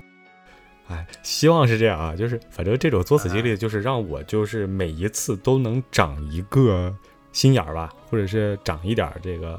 [0.89, 6.95] 哎，希望是这样啊，就是反正这种作死经历，就是让我就是每一次都能长一个
[7.33, 9.59] 心眼儿吧，或者是长一点儿这个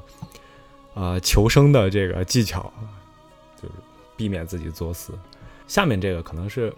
[0.93, 2.71] 呃求生的这个技巧，
[3.59, 3.73] 就是
[4.15, 5.17] 避免自己作死。
[5.65, 6.71] 下面这个可能是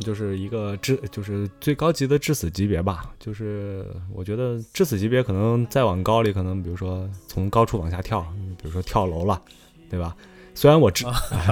[0.00, 8.20] 就是一个致就是最高级的致死级别吧，就是我觉得致死级别可能再往高里，可能比如说从高处往下跳，
[8.56, 9.40] 比如说跳楼了，
[9.90, 10.14] 对吧？
[10.54, 11.04] 虽然我知、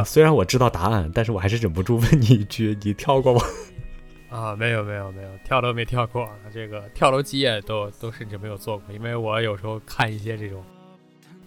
[0.04, 3.40] 虽然我知道答案，但是我还是忍不住问你一句：你跳过吗？
[4.28, 10.62] 啊，没有没有没有，跳楼没跳过，这个跳楼机也都都甚至没有做过，因为我有时候看一些这种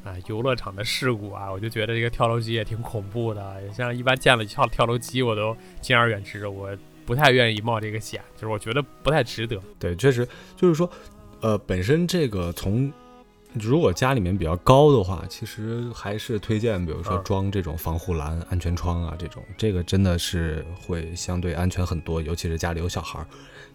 [0.03, 3.61] 啊游乐场的事故啊，我就觉得这个跳楼机也挺恐怖的。
[3.73, 6.69] 像一般见了跳跳楼机，我都敬而远之，我
[7.05, 9.59] 不太愿意冒这个险，就是我觉得不太值得。
[9.79, 10.89] 对，确实就是说，
[11.41, 12.91] 呃，本身这个从
[13.53, 23.25] 如果家里面比较高的话，其实还是推荐，比如说嗯装这种防护栏、安全窗啊，这种这个真的是会相对安全很多，尤其是家里有小孩儿。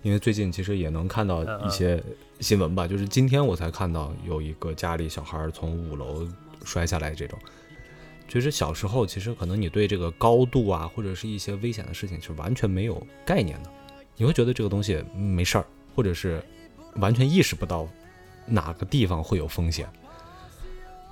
[0.05, 2.01] 因为最近其实也能看到嗯一些
[2.39, 6.29] 新闻吧，就是今天我才看到有一个家里小孩儿从五楼
[6.63, 7.39] 摔下来这种。
[8.29, 13.71] 其实小时候，其实可能你对这个高度啊，或者是一些危险的事情是完全没有概念的，
[14.17, 15.65] 你会觉得这个东西嗯没事儿，
[15.97, 16.43] 或者是
[16.97, 17.89] 完全意识不到
[18.45, 19.89] 哪个地方会有风险。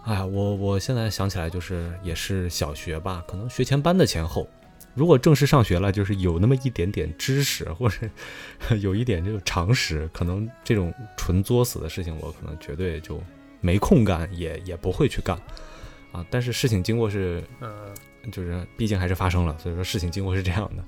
[0.04, 4.46] 哎呀，我我现在想起来，就是也是小学吧，可能学前班的前后。
[4.94, 7.96] 如果正式上学了，就是有那么一点点知识，或者
[8.80, 13.20] 有一点这个常识，可能这种纯作死的事情，我可能绝对就
[13.60, 15.36] 没空干，也也不会去干
[16.12, 16.24] 啊。
[16.30, 17.70] 但是事情经过是嗯
[18.30, 20.84] 就是毕竟还是发生了，所以说事情经过是这样的，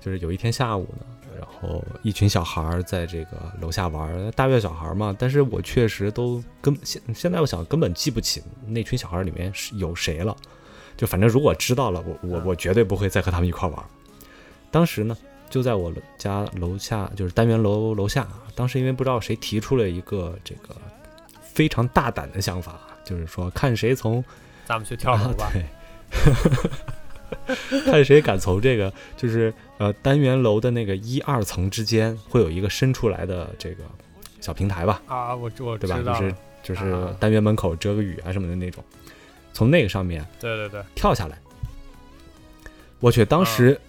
[0.00, 1.06] 就是有一天下午呢，
[1.38, 10.36] 然后一群小孩儿在这个楼下玩儿，大院小孩儿嘛，但是我确实都根现现在我想根本记不起那群小孩儿里面是有谁了，
[11.02, 13.84] 就反正如果知道了，我我我绝对不会再和他们一块玩。
[14.70, 15.16] 当时呢，
[15.50, 20.68] 就在我家楼下，就是单元楼楼下，当时因为不知道谁提出了一个这个
[21.42, 24.24] 非常大胆的想法，就是说看谁从
[24.64, 25.50] 咱们去跳楼吧。
[27.84, 33.82] 看谁敢从这个就是呃单元楼的那个一二层之间会有一个伸出来的这个
[34.40, 36.16] 小平台吧，啊，我我知对吧？
[36.20, 38.84] 就是，就是啊单元门口遮个雨啊什么的那种，
[39.52, 41.38] 从那个上面对对对，跳下来。
[43.00, 43.80] 我去，当时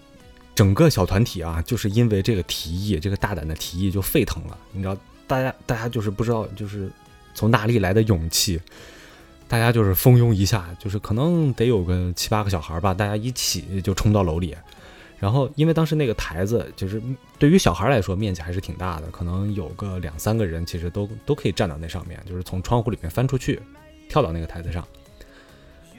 [0.54, 4.58] 整个小团体啊，就是因为这个提议，这个大胆的提议就沸腾了。
[4.72, 4.96] 你知道，
[5.26, 6.90] 大家大家就是不知道，就是
[7.34, 8.60] 从哪里来的勇气，
[9.46, 14.56] 大家就是蜂拥一下，就是可能得有个七八个小孩吧，大家一起就冲到楼里。
[15.20, 17.00] 然后，因为当时那个台子，就是
[17.38, 23.62] 对于小孩来说面积还是挺大的，可能有个两三个人，其实都都可以站到那上面，就是从窗户里面翻出去，
[24.08, 24.86] 跳到那个台子上。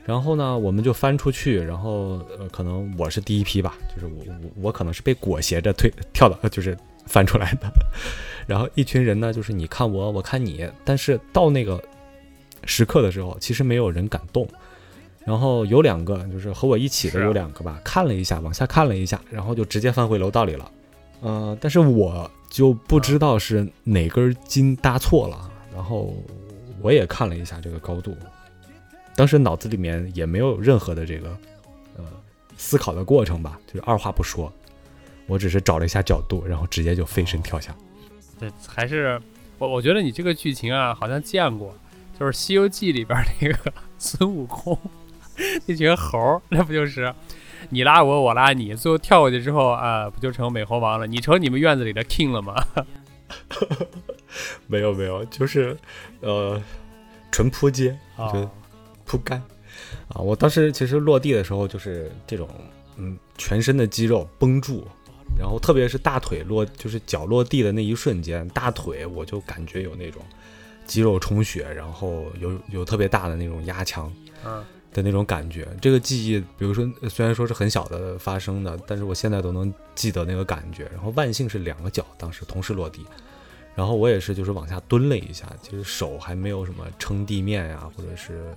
[0.06, 7.68] 然后呢，我们就翻出去，然后呃，可能我是第一批吧，就是我我我可能是被裹挟着推跳到，就是翻出来的。
[8.46, 11.84] 然后一群人呢，就是你看我，我看你，但是到那个
[12.65, 14.48] 时刻的时候，其实没有人敢动。
[15.26, 20.72] 然后有两个，就是和我一起的有两个吧，看了一下，往下看了一下，然后就直接翻回楼道里了。
[21.22, 26.13] 呃，但是我就不知道是哪根筋搭错了，然后
[26.80, 28.15] 我也看了一下这个高度，
[29.15, 31.30] 当时脑子里面也没有任何的这个
[31.97, 32.04] 呃
[32.58, 34.51] 思考的过程吧，就是二话不说，
[35.25, 37.75] 我只是找了一下角度，然后直接就飞身跳下。
[38.39, 39.21] 对，还是
[39.58, 41.73] 我我觉得你这个剧情啊，好像见过，
[42.19, 44.78] 就是《西游记》里边那个 孙悟空
[45.65, 47.13] 那群猴儿，那不就是
[47.69, 51.08] 你拉我，我拉你，最后跳过去之后啊、不就成美猴王了？
[51.08, 52.56] 你成你们院子里的 king 了吗？
[54.67, 55.78] 没有没有，就是
[56.19, 56.62] 呃
[57.32, 58.47] 纯扑街，啊对
[59.06, 59.34] 扑街
[60.10, 60.20] 啊！
[60.20, 62.50] 我当时其实落地的时候就是这种
[62.98, 64.88] 嗯全身的肌肉绷住。
[65.38, 70.22] 然后特别是大腿落，就是脚落地的那一瞬间，大腿我就感觉有那种
[70.86, 74.10] 肌肉充血，然后有有特别大的那种压强，
[74.46, 74.63] 嗯
[74.94, 75.68] 的那种感觉。
[75.82, 80.86] 这个记忆，比如说呃虽然说是很小的发生的，但是我现在都能记得那个感觉。
[80.94, 83.04] 然后万幸是两个脚当时同时落地，
[83.76, 88.56] 然后我也是就是往下蹲了一下，其实手还没有什么撑地面呀、或者是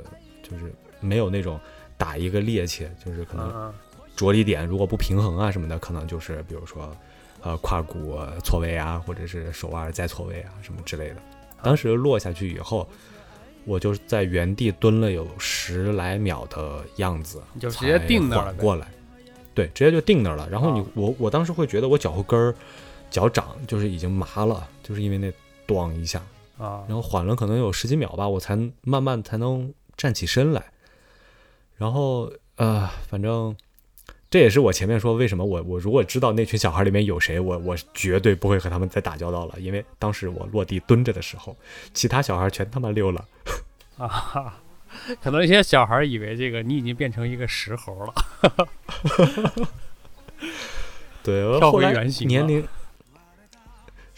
[0.51, 1.59] 就是没有那种
[1.97, 3.75] 打一个趔趄，就是可能嗯
[4.17, 6.97] 着力点如果不平衡啊什么的，可能就是比如说
[7.43, 11.17] 呃胯骨呃错位啊，或者是手腕再错位啊什么之类的。
[11.63, 12.89] 当时落下去以后，
[13.65, 18.89] 我就在原地蹲了有十来秒的样子，你就直接定那儿了过来，
[19.55, 20.49] 对，直接就定那儿了。
[20.49, 20.87] 然后你、啊。
[20.95, 22.55] 我我当时会觉得我脚后跟儿、
[23.11, 25.33] 脚掌就是已经麻了，就是因为那
[25.67, 26.23] 咣一下，
[26.59, 26.83] 啊。
[26.89, 30.65] 然后缓了可能有十几秒吧，我才慢慢才能站起身来。
[31.77, 33.55] 然后呃，反正
[34.31, 41.55] 这也是我前面说为什么我我如果知道那群小孩里面有谁，我我绝对不会和他们再打交道了，因为当时我落地蹲着的时候，
[41.93, 43.23] 其他小孩全他妈溜了。
[43.99, 44.59] 啊！
[45.21, 48.15] 可能一些小孩以为这个你已经变成一个石猴了。
[51.23, 52.67] 对，我 跳后来回原形了年龄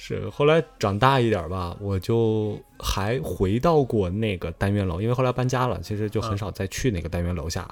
[0.03, 7.69] 是后来长大一点吧，我就还回到过那个单元楼，因为后来搬家了，其实就很少再去那个单元楼下。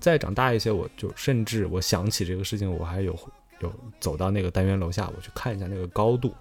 [0.00, 3.16] 再长大一些，我就甚至我想起这个事情，我还有
[3.60, 6.34] 有走到那个单元楼下，我去看一下那个高度，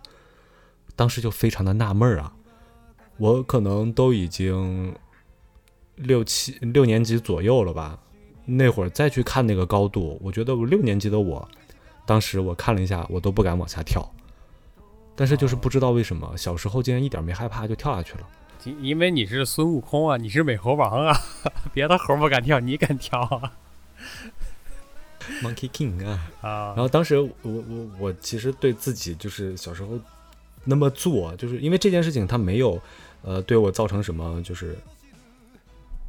[0.95, 2.33] 当时就非常的纳闷啊，
[3.17, 4.91] 我可能都已经
[5.95, 7.99] 六七六年级左右了吧，
[8.45, 11.47] 那会儿再去看那个高度，我觉得我六年级的我，
[12.07, 14.11] 当时我看了一下，我都不敢往下跳。
[15.19, 18.19] 但是就是不知道为什么，小时候竟然一点没害怕就跳下去了。
[18.63, 21.13] 因因为你是孙悟空啊，你是美猴王啊，
[21.73, 23.51] 别的猴不敢跳，你敢跳啊？
[25.43, 26.32] Monkey King 啊！
[26.39, 29.99] 啊然，后当时我我我其实对自己就是小时候
[30.63, 32.82] 那么做，就是因为这件事情它没有
[33.21, 34.77] 呃对我造成什么就是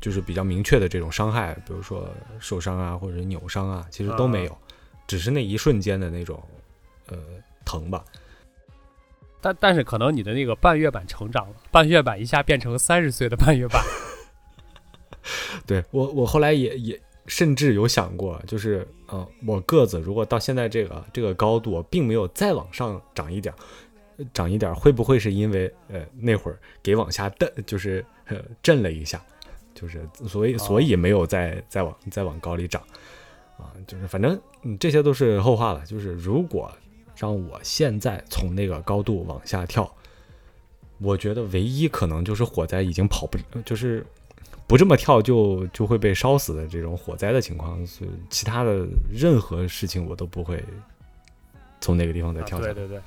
[0.00, 4.56] 就是比较明确的这种伤害，比如说受伤啊或者扭伤啊，其实都没有，
[5.08, 6.40] 只是那一瞬间的那种
[7.08, 7.18] 呃
[7.64, 8.04] 疼吧。
[9.40, 13.82] 但但是可能你的那个半月板成长了，半月板一下变成三十岁的半月板。
[15.66, 23.56] 对我，我后来也也甚至有想过，就是呃，我个子如果到现在这个这个高度，并没有再往上涨一点儿，
[24.16, 29.22] 呃长一点儿，会不会是因为呃那会儿给往下蹬，就是呃震了一下，
[29.74, 32.82] 就是所以所以没有再再往再往高里长
[33.58, 35.84] 啊，就是反正嗯这些都是后话了。
[35.84, 36.72] 就是如果
[37.20, 39.94] 让我现在从那个高度往下跳，
[40.96, 44.06] 我觉得唯一可能就是火灾已经跑不，就是
[44.66, 50.64] 不这么跳就就会被烧死的这种火灾的情况，所以其他的任何事情我都不会
[51.78, 52.72] 从那个地方再啊跳下来。
[52.72, 52.98] 对对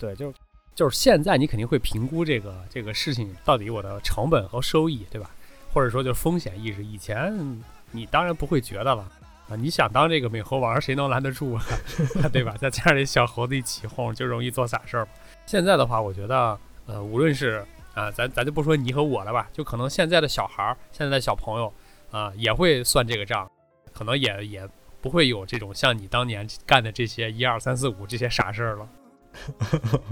[0.00, 0.32] 对，对，就
[0.74, 5.30] 就是现在你肯定会评估这个这个事情到底我的成本和收益，对吧？
[5.74, 6.82] 或者说就是风险意识。
[6.82, 9.06] 以前你当然不会觉得了
[9.48, 11.64] 啊，你想当这个美猴王，谁能拦得住啊？
[12.32, 12.54] 对吧？
[12.58, 15.08] 再加上这小猴子一起哄，就容易做傻事儿。
[15.46, 21.72] 现在的话，我觉得呃，无论是啊，咱咱就不说你和我了吧，就可能现在的小孩儿、现在的小朋友
[22.10, 23.48] 啊，也会算这个账，
[23.92, 24.68] 可能也也
[25.00, 28.88] 不会有这种像你当年干的这些一二三四五这些傻事儿了。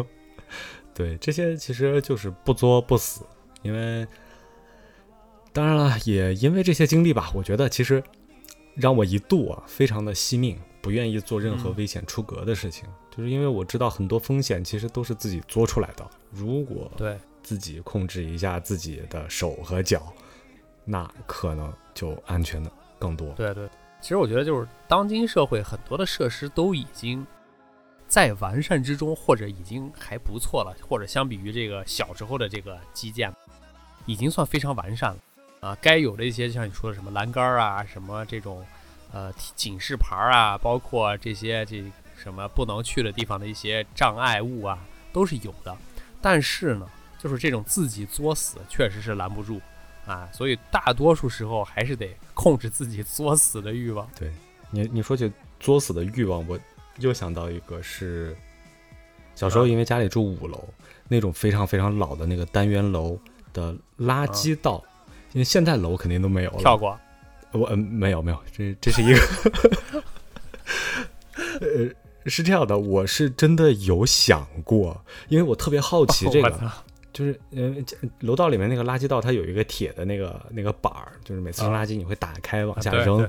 [0.94, 3.26] 对，这些其实就是不作不死，
[3.62, 4.06] 因为
[5.52, 8.00] 当然了，也因为这些经历吧，我觉得其实
[8.74, 20.12] 让我一度啊非常的惜命，不愿意做任何嗯危险出格的事情，就是因为我知道很多风险其实都是自己作出来的，如果对，自己控制一下自己的手和脚，
[20.84, 23.32] 那可能就安全的更多。
[23.32, 23.68] 对对，
[24.00, 27.24] 其实我觉得就是当今社会很多的设施都已经
[28.08, 33.32] 在完善之中，或者已经还不错了，或者相比于这个小时候的这个基建，
[34.04, 35.18] 已经算非常完善了
[35.64, 35.76] 啊。
[35.80, 38.64] 该有的一些像你说的什么栏杆儿啊，什么这种
[39.12, 41.84] 呃警示牌儿啊，包括这些这
[42.16, 44.78] 什么不能去的地方的一些障碍物啊，
[45.12, 45.76] 都是有的。
[46.20, 49.60] 但是呢，就是这种自己作死，确实是拦不住。
[50.06, 54.06] 啊，所以大多数时候还是得控制自己作死的欲望。
[54.14, 54.30] 对
[54.70, 56.60] 你你说起作死的欲望，我
[56.98, 58.36] 又想到一个是
[59.34, 60.62] 小时候因为家里住五楼，
[61.08, 63.18] 那种非常非常老的那个单元楼
[63.54, 64.84] 的垃圾道，
[65.34, 66.58] 因为现在楼肯定都没有了。
[66.58, 66.98] 跳过，
[67.52, 69.20] 我嗯没有没有，这这是一个，
[71.60, 71.90] 呃
[72.26, 76.72] 是这样的，我是真的有想过，因为我特别好奇这个，
[77.12, 77.74] 就是呃
[78.20, 83.28] 楼道里面那个垃圾道它有一个铁的那个那个板儿，就是每次扔垃圾你会打开往下扔，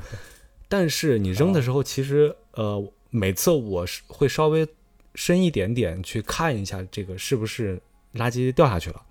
[0.70, 4.68] 但是你扔的时候，其实呃，每次我是会稍微
[5.16, 7.82] 深一点点去看一下这个是不是
[8.14, 9.02] 垃圾掉下去了。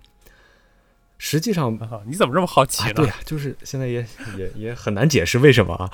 [1.17, 2.93] 实际上， 啊你怎么这么好奇啊，呢？
[2.95, 4.05] 对呀、就是现在也
[4.37, 5.89] 也也很难解释为什么啊。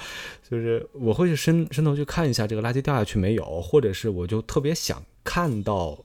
[0.50, 5.98] 就是我会去伸伸头去看一下这个垃圾掉下去没有，或者是我就特别想看到，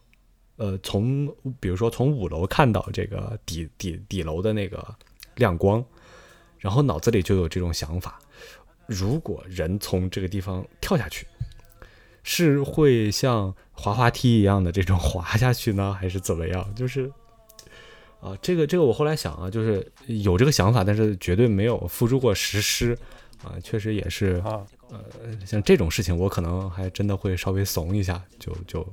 [0.56, 1.26] 呃，从
[1.58, 4.94] 比如说从五楼看到这个底底底楼的那个
[5.34, 5.84] 亮光，
[6.58, 8.20] 然后脑子里就有这种想法：
[8.86, 11.26] 如果人从这个地方跳下去，
[12.22, 16.74] 是会像滑滑梯一样的这种滑下去呢，还是怎么样？
[16.74, 17.10] 就是。
[18.26, 22.98] 啊，这个这个我后来想啊，就是有这个想法，但是绝对没有付诸过实施
[23.44, 24.66] 啊，确实也是啊，
[25.44, 28.86] 像这种事情，我可能还真的会稍微怂一下，就就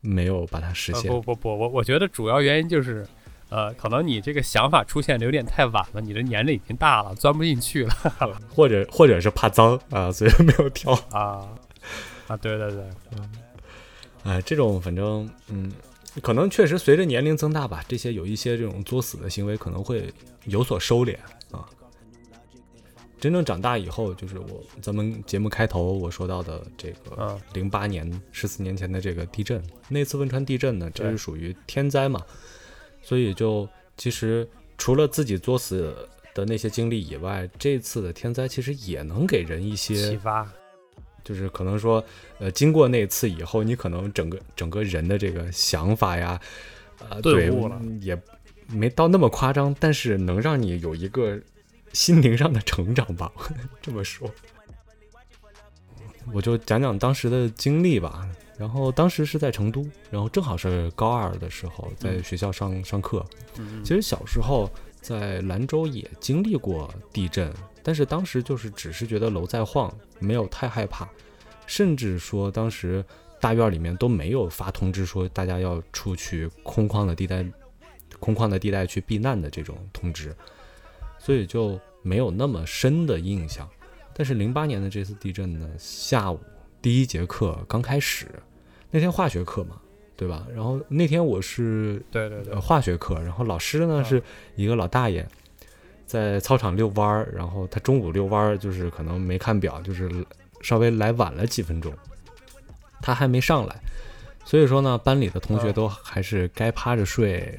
[0.00, 1.10] 没有把它实呃现。
[1.10, 3.06] 不不不，我我觉得主要原因就是，
[3.48, 7.92] 呃，可能你这个想法出现的有点太晚了，你的年龄已经大了，钻不进去了
[8.54, 10.92] 或者或者是怕脏啊，所以没有跳。
[11.10, 11.48] 啊
[12.28, 12.36] 啊！
[12.36, 12.84] 对对对，
[13.16, 13.30] 嗯
[14.22, 15.72] 哎，这种反正嗯，
[16.22, 20.12] 可能确实随着年龄增大吧，这些有一些这种作死的行为可能会
[20.44, 21.16] 有所收敛
[21.50, 21.68] 啊。
[23.20, 32.24] 真正长大以后，就是我咱们节目开头我说到的这个嗯零八年十四年前的这个地震，那次汶川地震呢，这是属于天灾嘛，
[33.02, 34.48] 所以就其实
[34.78, 35.94] 除了自己作死
[36.34, 40.50] 的那些经历以外，这次的天灾其实也能给人一些启些，发，
[41.24, 42.04] 就是可能说，
[42.38, 46.40] 呃，经过那次以后，你可能整个整个人的这个想法呀，
[47.08, 48.20] 呃，对了也
[48.68, 51.38] 没到那么夸张，但是能让你有一个
[51.92, 53.30] 心灵上的成长吧，
[53.82, 54.30] 这么说。
[56.32, 58.28] 我就讲讲当时的经历吧。
[58.56, 63.24] 然后当时是在成都，然后正好是高二的时候，在学校上上课。
[63.56, 64.70] 嗯，其实小时候
[65.00, 71.08] 在兰州也经历过地震，但是当时就是只是觉得楼在晃，没有太害怕，
[71.66, 73.04] 甚至说当时
[73.40, 77.44] 大院里面都没有发通知说大家要出去空旷的地带、
[78.18, 80.36] 空旷的地带去避难的这种通知，
[81.18, 83.68] 所以就没有那么深的印象。
[84.12, 86.38] 但是零八年的这次地震呢，下午
[86.82, 88.28] 第一节课刚开始，
[88.90, 89.80] 那天化学课嘛，
[90.20, 90.46] 对吧？
[90.54, 94.22] 然后那天我是对对对呃，化学课，然后老师呢啊是
[94.54, 95.26] 一个老大爷，
[96.04, 100.10] 在操场遛弯儿，然后他中午遛弯儿就是可能没看表，就是
[100.60, 101.90] 稍微来晚了几分钟，
[103.00, 103.80] 他还没上来，
[104.44, 107.58] 所以说呢，班里的同学啊都还是该趴着睡，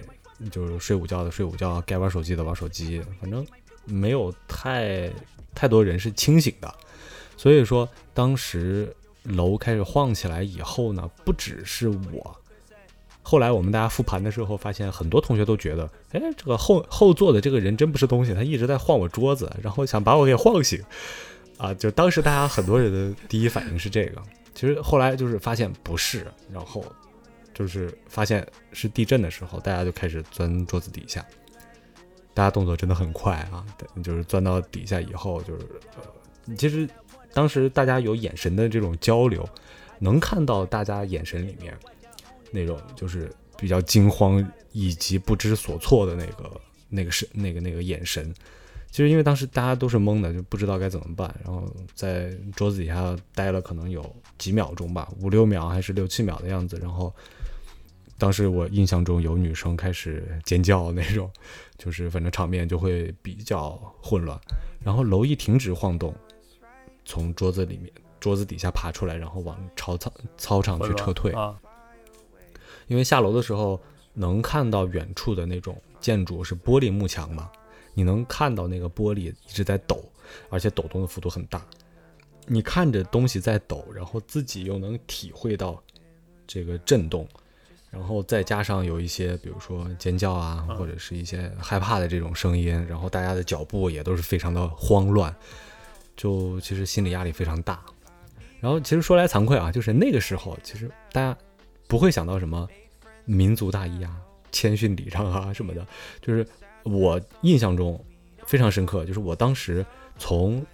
[0.51, 3.43] 就是睡午觉的睡午觉，该玩手机的玩手机，反正
[3.85, 5.11] 没有太
[5.55, 6.71] 太多人是清醒的，
[7.35, 12.37] 所以说当时楼开始晃起来以后呢，不只是我。
[13.31, 20.83] 后来我们大家复盘的时候，发现很多同学都觉得，哎，这个后后座的这个人真不是东西，他一直在晃我桌子，然后想把我给晃醒，
[21.57, 24.21] 啊，就当时大家很多人的第一反应是这个。
[24.53, 26.83] 其实后来就是发现不是，然后
[27.53, 31.25] 就是发现是地震的时候，大家就开始钻桌子底下，
[32.33, 33.63] 大家动作真的很快啊，
[34.03, 35.61] 就是钻到底下以后，就是
[35.95, 36.85] 呃，其实
[37.33, 39.47] 当时大家有眼神的这种交流，
[39.99, 41.73] 能看到大家眼神里面
[42.51, 48.33] 那种就是比较惊慌以及不知所措的那个那个是那个那个眼神。
[48.89, 54.03] 其实因为当时大家都是懵的，就不知道该怎么办，然后在桌子底下待了可能有
[54.37, 56.77] 几秒钟吧，五六秒还是六七秒的样子。
[56.81, 57.13] 然后
[58.17, 61.31] 当时我印象中有女生开始尖叫那种，
[61.77, 63.71] 就是反正场面就会比较
[64.01, 64.37] 混乱。
[64.83, 66.13] 然后楼一停止晃动，
[67.05, 67.89] 从桌子里面
[68.19, 71.31] 桌子底下爬出来，然后往朝操操场去撤退。
[71.31, 71.57] 啊，
[72.91, 73.81] 因为下楼的时候
[74.13, 77.49] 能看到远处的那种建筑是玻璃幕墙嘛，
[77.93, 80.03] 你能看到那个玻璃一直在抖，
[80.49, 81.65] 而且抖动的幅度很大。
[82.47, 85.81] 你看着东西在抖，然后自己又能体会到
[86.45, 87.25] 这个震动，
[87.89, 95.33] 然后再加上有一些，比如说尖叫啊，或者是一些害怕的这种声音，然后大家的脚步也都是非常的慌乱，
[96.17, 97.81] 就其实心理压力非常大。
[98.59, 101.37] 然后其实说来惭愧啊，就是那个时候，其实大家
[101.87, 102.67] 不会想到什么
[103.25, 104.15] 民族大义啊、
[104.51, 105.85] 谦逊礼让啊什么的。
[106.21, 106.45] 就是
[106.83, 108.03] 我印象中
[108.45, 109.85] 非常深刻，就是我当时
[110.17, 110.65] 从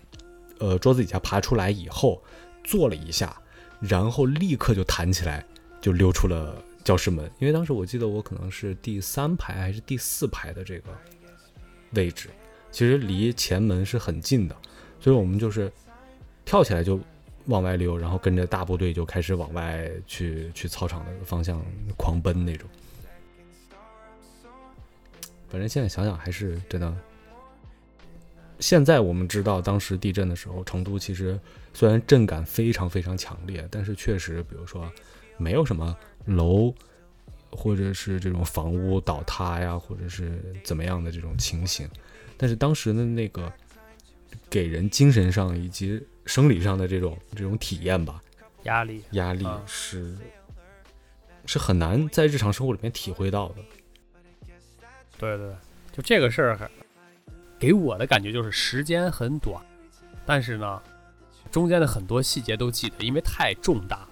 [0.59, 2.21] 呃桌子底下爬出来以后，
[2.63, 3.35] 坐了一下，
[3.79, 5.45] 然后立刻就弹起来，
[5.79, 7.29] 就溜出了教室门。
[7.39, 10.89] 因为当时我记得我可能是第三排还是第四排的这个
[11.91, 12.29] 位置，
[12.71, 14.55] 其实离前门是很近的，
[14.99, 15.71] 所以我们就是
[16.45, 16.99] 跳起来就
[17.47, 21.61] 往外溜，然后跟着大部队就开始往外去去操场的方向
[21.97, 22.69] 狂奔那种。
[25.49, 26.95] 反正现在想想还是真的。
[28.59, 31.39] 现在我们知道，当时地震的时候，成都其实
[31.73, 34.91] 虽然震感非常非常强烈，但是确实，比如说
[35.37, 35.95] 没有什么
[36.25, 36.73] 楼
[37.51, 41.87] 或者是这种房屋倒塌呀，或者是怎么样的这种情形。
[42.35, 43.53] 但是当时的那个
[44.49, 48.21] 给人精神上以及生理上的这种这种体验吧，
[48.63, 50.15] 压力压力啊是、
[51.45, 53.55] 是很难在日常生活里面体会到的。
[55.17, 55.55] 对对对，
[55.93, 56.69] 就这个事儿还
[57.57, 59.59] 给我的感觉就是时间很短，
[60.25, 60.80] 但是呢，
[61.49, 64.09] 中间的很多细节都记得，因为太重大了，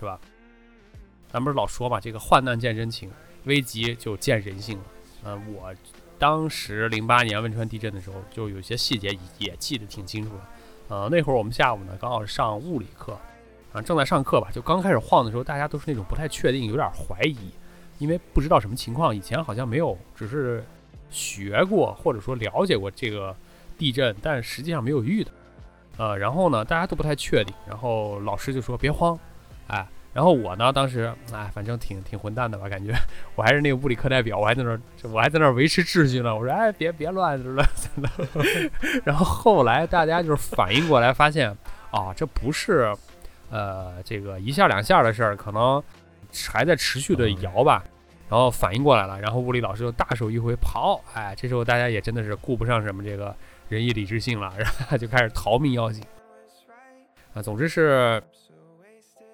[0.00, 0.18] 是吧？
[1.30, 3.10] 咱不是老说嘛，这个患难见真情，
[3.44, 4.84] 危急就见人性了。
[5.24, 5.72] 呃，我
[6.18, 10.42] 当时零八年汶川地震的时候，就有些细节也记得挺清楚的。
[10.88, 13.18] 呃，那会儿我们下午呢刚好上物理课，
[13.72, 17.50] 啊，正在上课吧，就刚开始晃的时候，大家都是那种不太确定，有点怀疑，
[17.98, 20.64] 因为不知道什么情况，以前好像没有，只是
[21.10, 23.34] 学过或者说了解过这个
[23.76, 25.30] 地震，但实际上没有遇到。
[25.98, 29.18] 呃，然后呢，大家都不太确定，然后老师就说别慌，
[29.66, 32.94] 哎，然后我呢，当时哎，反正挺挺混蛋的吧，感觉
[33.34, 34.80] 我还是那个物理课代表，我还在那儿，
[35.12, 36.34] 我还在那儿维持秩序呢。
[36.34, 37.68] 我说哎，别别乱， 是吧？
[38.00, 38.08] 的。
[39.04, 41.54] 然后后来大家就是反应过来，发现
[41.90, 42.96] 啊，这不是
[43.50, 45.82] 呃这个一下两下的事儿，可能
[46.50, 47.84] 还在持续的摇吧。
[48.30, 53.36] 然后反应过来了，然后物理老师就大手一挥跑，哎，这时候大家也真的是顾不上什么这个
[53.68, 56.02] 仁义礼智信了， 然后就开始逃命要紧。
[57.34, 58.20] 啊，总之是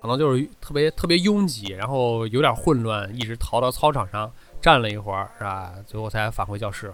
[0.02, 4.30] 可能就是特别特别拥挤，然后有点混乱，一直逃到操场上
[4.60, 5.72] 站了一会儿，是吧？
[5.86, 6.92] 最后才返回教室。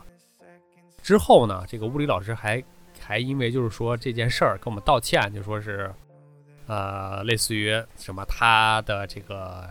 [1.02, 2.62] 之后呢，这个物理老师还
[3.00, 5.90] 还因为就是说这件事儿跟我们道歉，就说是
[6.66, 9.66] 呃，类似于什么他的这个。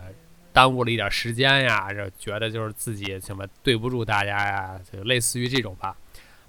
[0.50, 5.96] 耽误了一点时间呀，这觉得就是自己什么对不住大家呀，就类似于这种吧。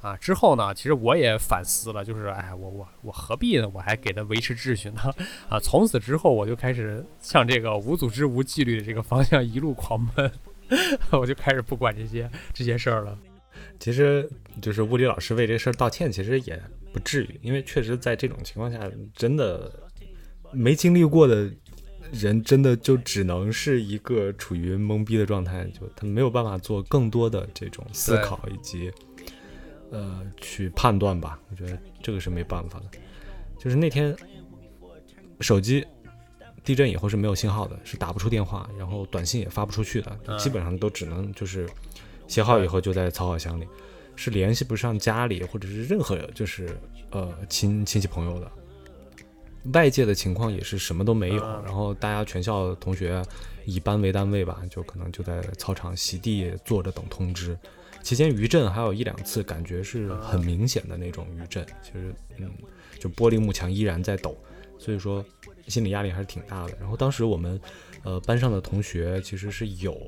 [0.01, 3.69] 啊，之后呢，其实我也反思了，就是哎，我我我何必呢？
[3.73, 5.01] 我还给他维持秩序呢？
[5.49, 10.31] 啊，从此之后我就开始向这个无组织无纪律的这个方向一路狂奔，
[11.11, 13.17] 我就开始不管这些这些事儿了。
[13.79, 14.29] 其实
[14.61, 16.61] 就是物理老师为这事儿道歉，其实也
[16.93, 18.79] 不至于，因为确实在这种情况下，
[19.15, 19.71] 真的
[20.51, 21.51] 没经历过的。
[22.11, 28.91] 人真的就只能是一个处于懵逼的状态，就他没有办法做更多的这种思考以及
[29.91, 31.39] 呃去判断吧。
[31.49, 32.85] 我觉得这个是没办法的。
[33.57, 34.15] 就是那天
[35.41, 35.85] 手机
[36.63, 41.69] 地震以后是没有信号的，是打不出电话，然后短信也发不出去的，基本上都只能就是
[42.27, 43.67] 写好以后就在草稿箱里，
[44.15, 46.77] 是联系不上家里或者是任何就是
[47.11, 48.51] 呃亲亲戚朋友的。
[49.73, 53.21] 外界的情况也是什么都没有，然后大家全校同学
[53.65, 57.57] 以班为单位吧，就可能就在操场席地坐着等通知。
[58.01, 62.51] 期间余震还有一两次，感觉是很明显的那种余震，其实嗯，
[62.99, 64.37] 就玻璃幕墙依然在抖，
[64.77, 65.23] 所以说
[65.67, 66.77] 心理压力还是挺大的。
[66.79, 67.59] 然后当时我们
[68.03, 69.99] 呃班上的同学其实是有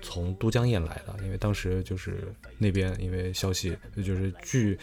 [0.00, 4.78] 从都江堰来的，因为当时就是那边因为消息就是据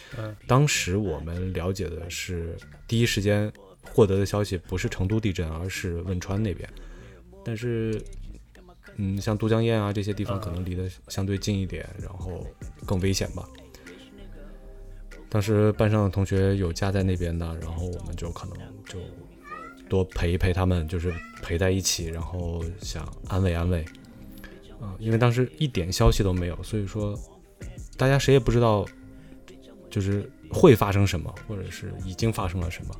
[0.46, 2.56] 当时我们了解的是
[2.86, 3.52] 第一时间。
[3.90, 6.68] 获得的消息不是成都地震，而是汶川那边。
[7.42, 7.98] 但是，
[8.98, 12.46] 嗯，像都江堰啊这些地方可能离得相对近一点，然后
[12.84, 13.48] 更危险吧。
[15.30, 18.98] 当时班上的同学有家在那边的，然后我们就可能就
[19.88, 23.84] 多陪一陪他们，就是陪在一起，然后想安慰安慰。
[24.80, 27.18] 啊，因为当时一点消息都没有，所以说
[27.96, 28.86] 大家谁也不知道，
[29.90, 32.94] 就是会发生什么，或者是已经发生了什么。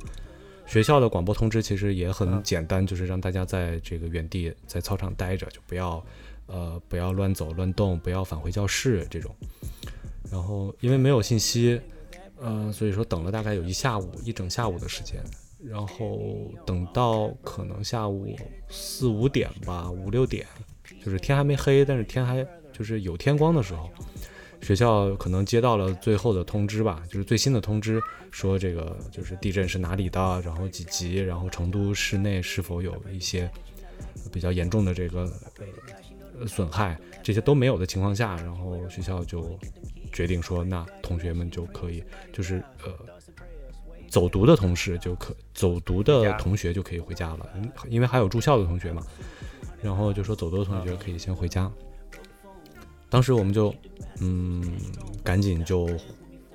[0.69, 6.05] 学校的广播通知其实也很简单，就是让大家在这个原地在操场待着，就不要，
[6.45, 9.35] 呃，不要乱走乱动，不要返回教室这种。
[10.31, 11.81] 然后因为没有信息，
[12.39, 15.19] 呃，所以说等了大概有一下午，一整下午的时间。
[15.65, 18.37] 然后等到可能下午
[18.69, 20.45] 四五点吧，五六点，
[21.03, 23.89] 就是天还没黑，但是天还就是有天光的时候。
[24.61, 27.99] 学校可能接到了最后的通知吧，就是最新的通知，
[28.29, 33.49] 说这个就是地震是哪里的，然后几级，然后成都市内是否有一些
[34.31, 35.31] 比较严重的这个
[36.39, 39.57] 呃损害，这些都没有的情况下，然后学校就
[40.11, 42.93] 决定说，那同学们就可以，就是呃
[44.07, 49.01] 走读的同事就可走读的同学就可以回家了，因因为还有住校的同学嘛，
[49.81, 51.71] 然后就说走读的同学可以先回家。
[53.09, 53.73] 当时我们就，
[54.19, 54.63] 嗯，
[55.23, 55.89] 赶紧就，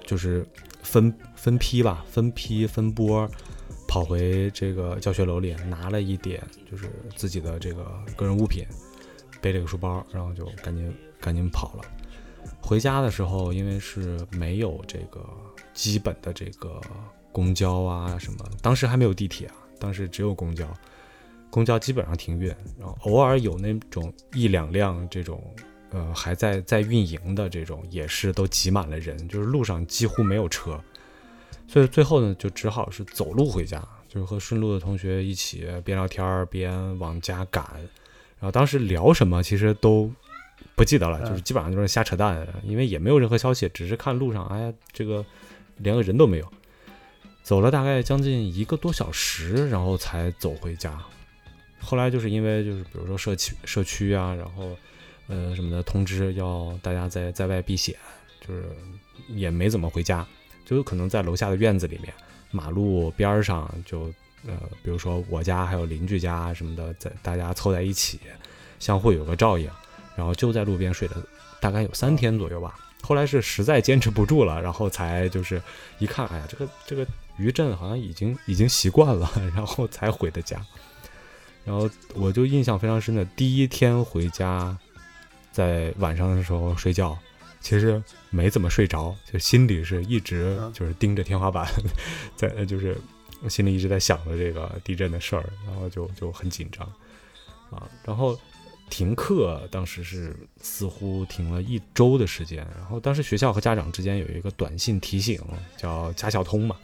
[0.07, 0.47] 就是
[0.83, 3.29] 分分批吧，分批分波，
[3.89, 6.41] 跑回这个教学楼里，拿了一点
[6.71, 7.85] 就是自己的这个
[8.17, 8.65] 个人物品，
[9.41, 11.83] 背了个书包，然后就赶紧赶紧跑了。
[12.61, 15.21] 回家的时候，因为是没有这个
[15.73, 16.81] 基本的这个
[17.33, 20.73] 公交啊什么，当时还没有地铁啊，当时只有公交，
[21.51, 22.47] 公交基本上停运，
[22.79, 25.43] 然后偶尔有那种一两辆这种。
[25.95, 30.83] 呃，还在在运营的这种也是都挤满了人，就是路上几乎没有车，
[31.69, 37.65] 所以最后呢，就只好是走路回家，就是和顺路的同学一起边聊天边往家赶。
[38.41, 40.11] 然后当时聊什么其实都
[40.75, 45.25] 不记得了，就是基本上就是瞎扯淡，因为也没有任何消息，只是看路上，哎呀，这个
[45.77, 46.53] 连个人都没有。
[47.45, 51.01] 走了大概将近一个多小时，然后才走回家。
[51.79, 54.77] 后来就是因为就是比如说社区社区啊，然后。
[55.27, 57.97] 呃，什么的通知要大家在在外避险，
[58.47, 58.65] 就是
[59.29, 60.27] 也没怎么回家，
[60.67, 62.13] 就有可能在楼下的院子里面，
[62.51, 64.13] 马路边上就
[64.47, 68.21] 呃，比如说我家还有邻居家什么的，在大家凑在一起，
[68.79, 69.67] 相互有个照应，
[70.15, 71.17] 然后就在路边睡了
[71.59, 72.79] 大概有三天左右吧。
[73.01, 75.63] 后来是实在坚持不住了，然后才就是
[75.99, 77.07] 一看，哎呀，这个这个
[77.39, 80.61] 余震好像已经已经习惯了，然后才回的家。
[81.65, 84.77] 然后我就印象非常深的第一天回家。
[85.55, 87.17] 在晚上的时候睡觉，
[87.61, 91.65] 其实没怎么睡着，就心里是一直嗯就是盯着天花板，
[92.35, 92.99] 在呃就是
[93.49, 96.85] 心里一直在想着这个地震的事儿，然后就就很紧张
[97.71, 97.89] 啊。
[98.05, 98.37] 然后
[98.91, 105.41] 停课当时是似乎停了一周的时间，然后当时学校和家长之间有一个短信提醒，
[105.77, 106.75] 叫家校通嘛。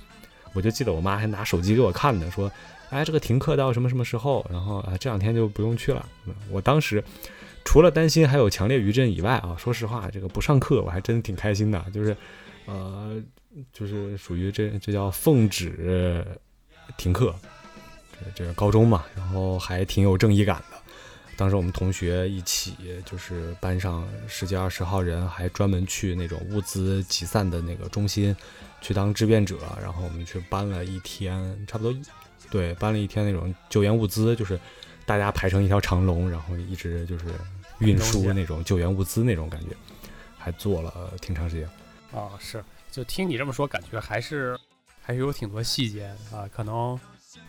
[0.53, 2.51] 我就记得我妈还拿手机给我看呢，说
[2.91, 4.45] ：“哎，这个停课到什么什么时候？
[4.51, 7.03] 然后啊，这两天就不用去了。”嗯我当时
[7.65, 12.17] 除了担心还有强烈余震以外啊，说实话，这个不上课我还真挺开心的，就是
[12.67, 13.23] 呃，
[13.73, 16.25] 就是属于这这叫奉旨
[16.97, 17.35] 停课，
[18.13, 20.77] 这这个高中嘛，然后还挺有正义感的。
[21.37, 28.37] 当时我们同学一起，就是班上十几二十号人，还专门去那种物资集散的那个中心
[28.83, 31.99] 去当志愿者，然后我们去搬了一天，差不多
[32.51, 34.61] 对搬了一天那种救援物资，就是
[35.11, 37.25] 大家排成一条长龙，然后一直就是
[37.81, 39.75] 运输那种救援物资那种感觉，
[40.39, 41.69] 还做了挺长时间。
[42.13, 44.57] 啊，是，就听你这么说，感觉还是
[45.03, 46.97] 还是有挺多细节啊，可能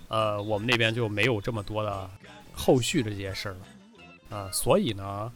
[0.07, 2.09] 呃我们那边就没有这么多的
[2.51, 5.31] 后续的这些事儿了啊，所以呢，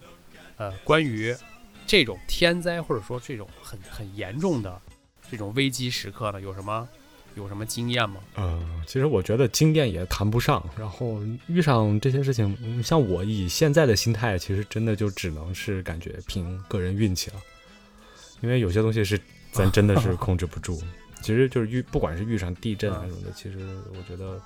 [0.58, 1.38] 呃，关于
[1.86, 4.82] 这种天灾或者说这种很很严重的
[5.30, 6.90] 这种危机时刻呢，有什么
[7.36, 8.18] 有什么经验吗？
[8.36, 17.36] 呃，其实我觉得经验也谈不上，然后遇上这些事情，嗯像我以现在的心态，其实真的就只能是感觉凭个人运气了，
[18.42, 19.20] 因为有些东西是
[19.52, 20.82] 咱真的是控制不住。
[21.22, 23.58] 其实就是遇，不管是遇上地震啊什么的，其实
[23.98, 24.40] 我觉得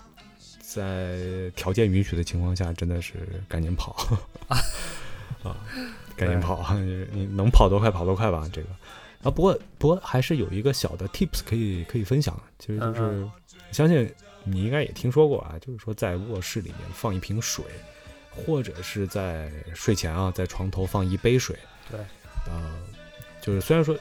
[0.61, 3.15] 在条件允许的情况下，真的是
[3.47, 3.95] 赶紧跑
[5.43, 5.57] 啊，
[6.15, 6.73] 赶紧跑，
[7.11, 8.67] 你能跑多快跑多快吧，这个。
[9.23, 13.31] 啊，不过不过还是有一个小的 tips 可以可以分享，其实就是嗯
[13.71, 14.11] 相信
[14.43, 17.65] 你应该也听说过啊，就是说在卧室里面放一瓶水，
[18.31, 21.57] 或者是在睡前啊，在床头放一杯水。
[21.91, 21.99] 对，
[22.47, 22.77] 呃，
[23.41, 23.97] 就是虽然说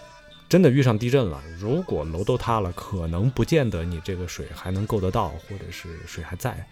[0.49, 6.67] 真的遇上地震了，如果楼都塌了，可能不见得你这个水还能够得到，或者是水还在。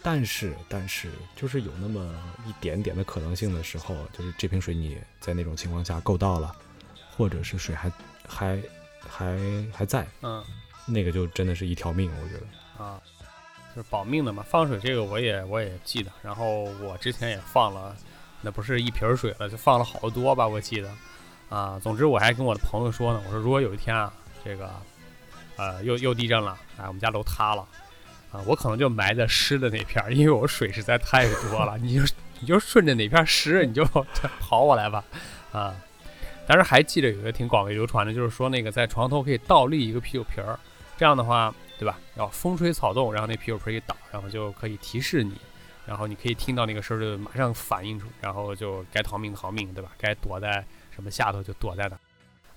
[0.00, 2.14] 但是，但是，就是有那么
[2.46, 6.54] 一点点的可能性的时候，就是这瓶水你在那种情况下够到了，
[7.18, 7.90] 或者是水还
[8.26, 8.62] 还
[9.00, 9.36] 还
[9.74, 10.42] 还在，嗯
[10.86, 12.84] 那个就真的是一条命，我觉得。
[12.84, 13.00] 啊，
[13.74, 14.44] 就是保命的嘛。
[14.48, 17.94] 放水这个我也我也记得，然后我之前也放了，
[18.40, 20.88] 那不是一瓶水了，就放了好多吧，我记得。
[21.48, 24.12] 啊，总之我还跟我的朋友说呢，我说如果有一天啊，
[24.44, 24.70] 这个
[25.56, 27.66] 呃又又地震了，哎，我们家楼塌了，
[28.30, 33.84] 啊，我可能就埋在湿的那片儿，因为我水实在太多了，你就你就顺着哪片湿，你就
[34.38, 35.04] 跑过来吧，
[35.50, 35.74] 啊。
[36.48, 40.58] 当时还记得有一个挺广为流传的，就是说那个在床头可以倒立一个啤酒瓶儿，
[40.96, 41.98] 这样的话，对吧？
[42.16, 45.34] 要风吹草动，然后那啤酒瓶儿一倒，然后就可以提示你，
[45.84, 49.92] 然后你可以听到那个声儿，就马上反应出，然后就该逃命逃命，对吧？
[49.98, 51.98] 该躲在什么下头就躲在哪。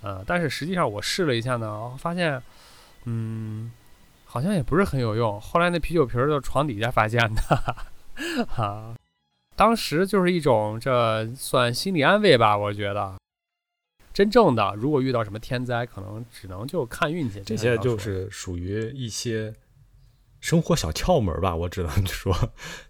[0.02, 2.42] 呃，但是实际上我试了一下呢，发现，
[3.04, 3.74] 嗯，
[4.24, 5.38] 好像也不是很有用。
[5.42, 7.76] 后来那啤酒瓶儿就床底下发现的，
[8.48, 8.96] 哈，
[9.58, 13.16] 当时就是一种这算心理安慰吧，我觉得。
[14.14, 17.42] 真正的，如果遇到什么天灾，可能只能就看运气。
[17.46, 19.54] 这些就是属于一些
[20.40, 22.36] 生活小窍门吧，我只能 说，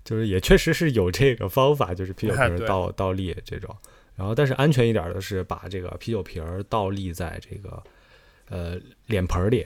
[0.03, 3.76] 就是也确实是有这个方法，就是啤酒瓶儿倒倒立这种。
[4.15, 7.84] 然后，但是安全一点的是把这个啤酒瓶儿倒立在这个
[8.49, 9.65] 呃脸盆儿里，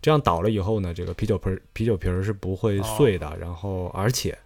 [0.00, 3.36] 这样倒了以后呢，这个啤酒盆儿啤酒瓶儿是不会碎的。
[3.38, 4.38] 然后，而且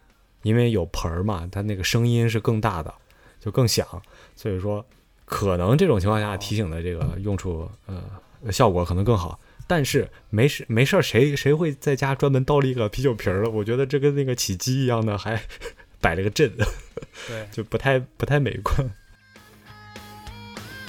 [0.43, 2.93] 因为有盆儿嘛，它那个声音是更大的，
[3.39, 3.87] 就更响，
[4.35, 4.85] 所以说
[5.25, 9.39] 可能这种情况下哦提醒的这个用处呃效果可能更好。
[9.67, 13.49] 但是没事没事儿，谁谁会在家专门倒立一个啤酒瓶儿了？
[13.49, 15.41] 我觉得这跟那个起鸡一样的，还
[16.03, 16.53] 摆了个阵，
[17.27, 18.87] 对 就不太不太美观。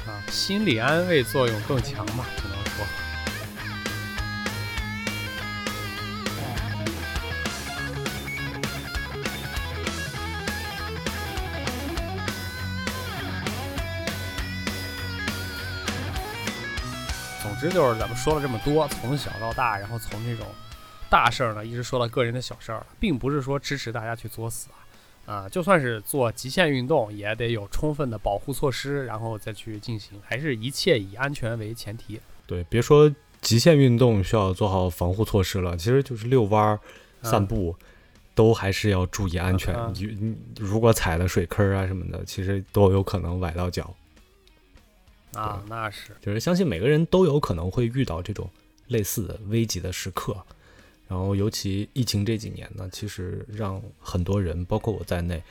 [0.06, 2.55] 啊，心理安慰作用更强嘛，可能
[17.58, 20.46] 总之就是咱们说了这么多，从小到大，然后从这种
[21.10, 24.68] 大事儿呢，一直说到个人的小事儿，并不是说支持大家去作死
[25.26, 32.20] 啊，啊，就算是做极限运动，也得有充分的保护措施，然后再去进行，还是一切以安全为前提。
[32.46, 36.78] 对，别说极限运动需要做好防护措施了，其实就是遛弯儿、
[37.22, 37.74] 嗯散步，
[38.34, 39.94] 都还是要注意安全嗯。
[39.96, 43.96] 你你如果踩了水坑啊什么的，其实都有可能崴到脚。
[45.36, 48.50] 啊，那是就是相信每个人都有可能会遇到这种
[48.88, 50.36] 类似的危急的时刻。
[51.08, 55.44] 然后，尤其疫情这几年呢，其实让很多人，包括我在内，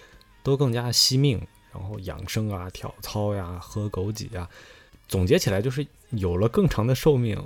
[0.42, 1.40] 都更加惜命，
[1.72, 4.50] 然后养生啊、跳操呀、喝枸杞啊，
[5.06, 7.40] 总结起来就是有了更长的寿命，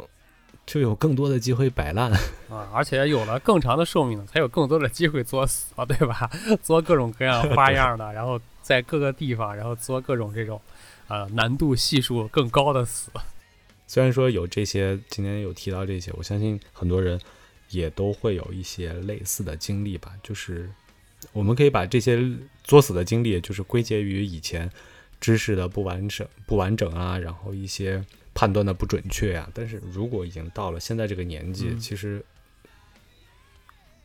[0.64, 2.11] 就有更多的机会摆烂。
[2.49, 6.30] 啊，而且有了更长的寿命，才有更多的机会作死，对吧？
[6.64, 10.61] 作各种各样花样的，然后在各个地方，然后作各种这种，
[11.07, 13.11] 呃，难度系数更高的死。
[13.87, 17.19] 虽然说有这些，今天有提到这些，我相信很多人
[17.71, 20.12] 也都会有一些类似的经历吧。
[20.23, 20.71] 就是
[21.33, 22.23] 我们可以把这些
[22.62, 24.71] 作死的经历，就是归结于以前
[25.19, 28.05] 知识的不完整、不完整啊，然后一些
[28.35, 29.49] 判断的不准确啊。
[29.55, 32.23] 但是如果已经到了现在这个年纪，嗯其实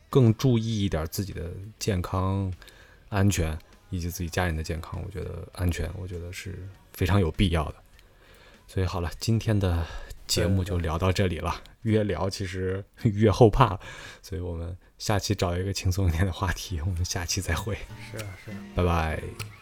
[0.08, 2.50] 更注意一点自己的健康、
[3.10, 3.58] 安全
[3.94, 7.74] 以及自己家人的健康，我觉得安全，我觉得是非常有必要的。
[8.66, 9.86] 所以好了，今天的
[10.26, 11.62] 节目就聊到这里了。
[11.82, 13.78] 越聊其实 越后怕，
[14.22, 17.76] 所以我们下期找一个轻松一点的话题，我们下期再会，
[18.10, 18.56] 是啊是啊。
[18.74, 19.53] 拜拜。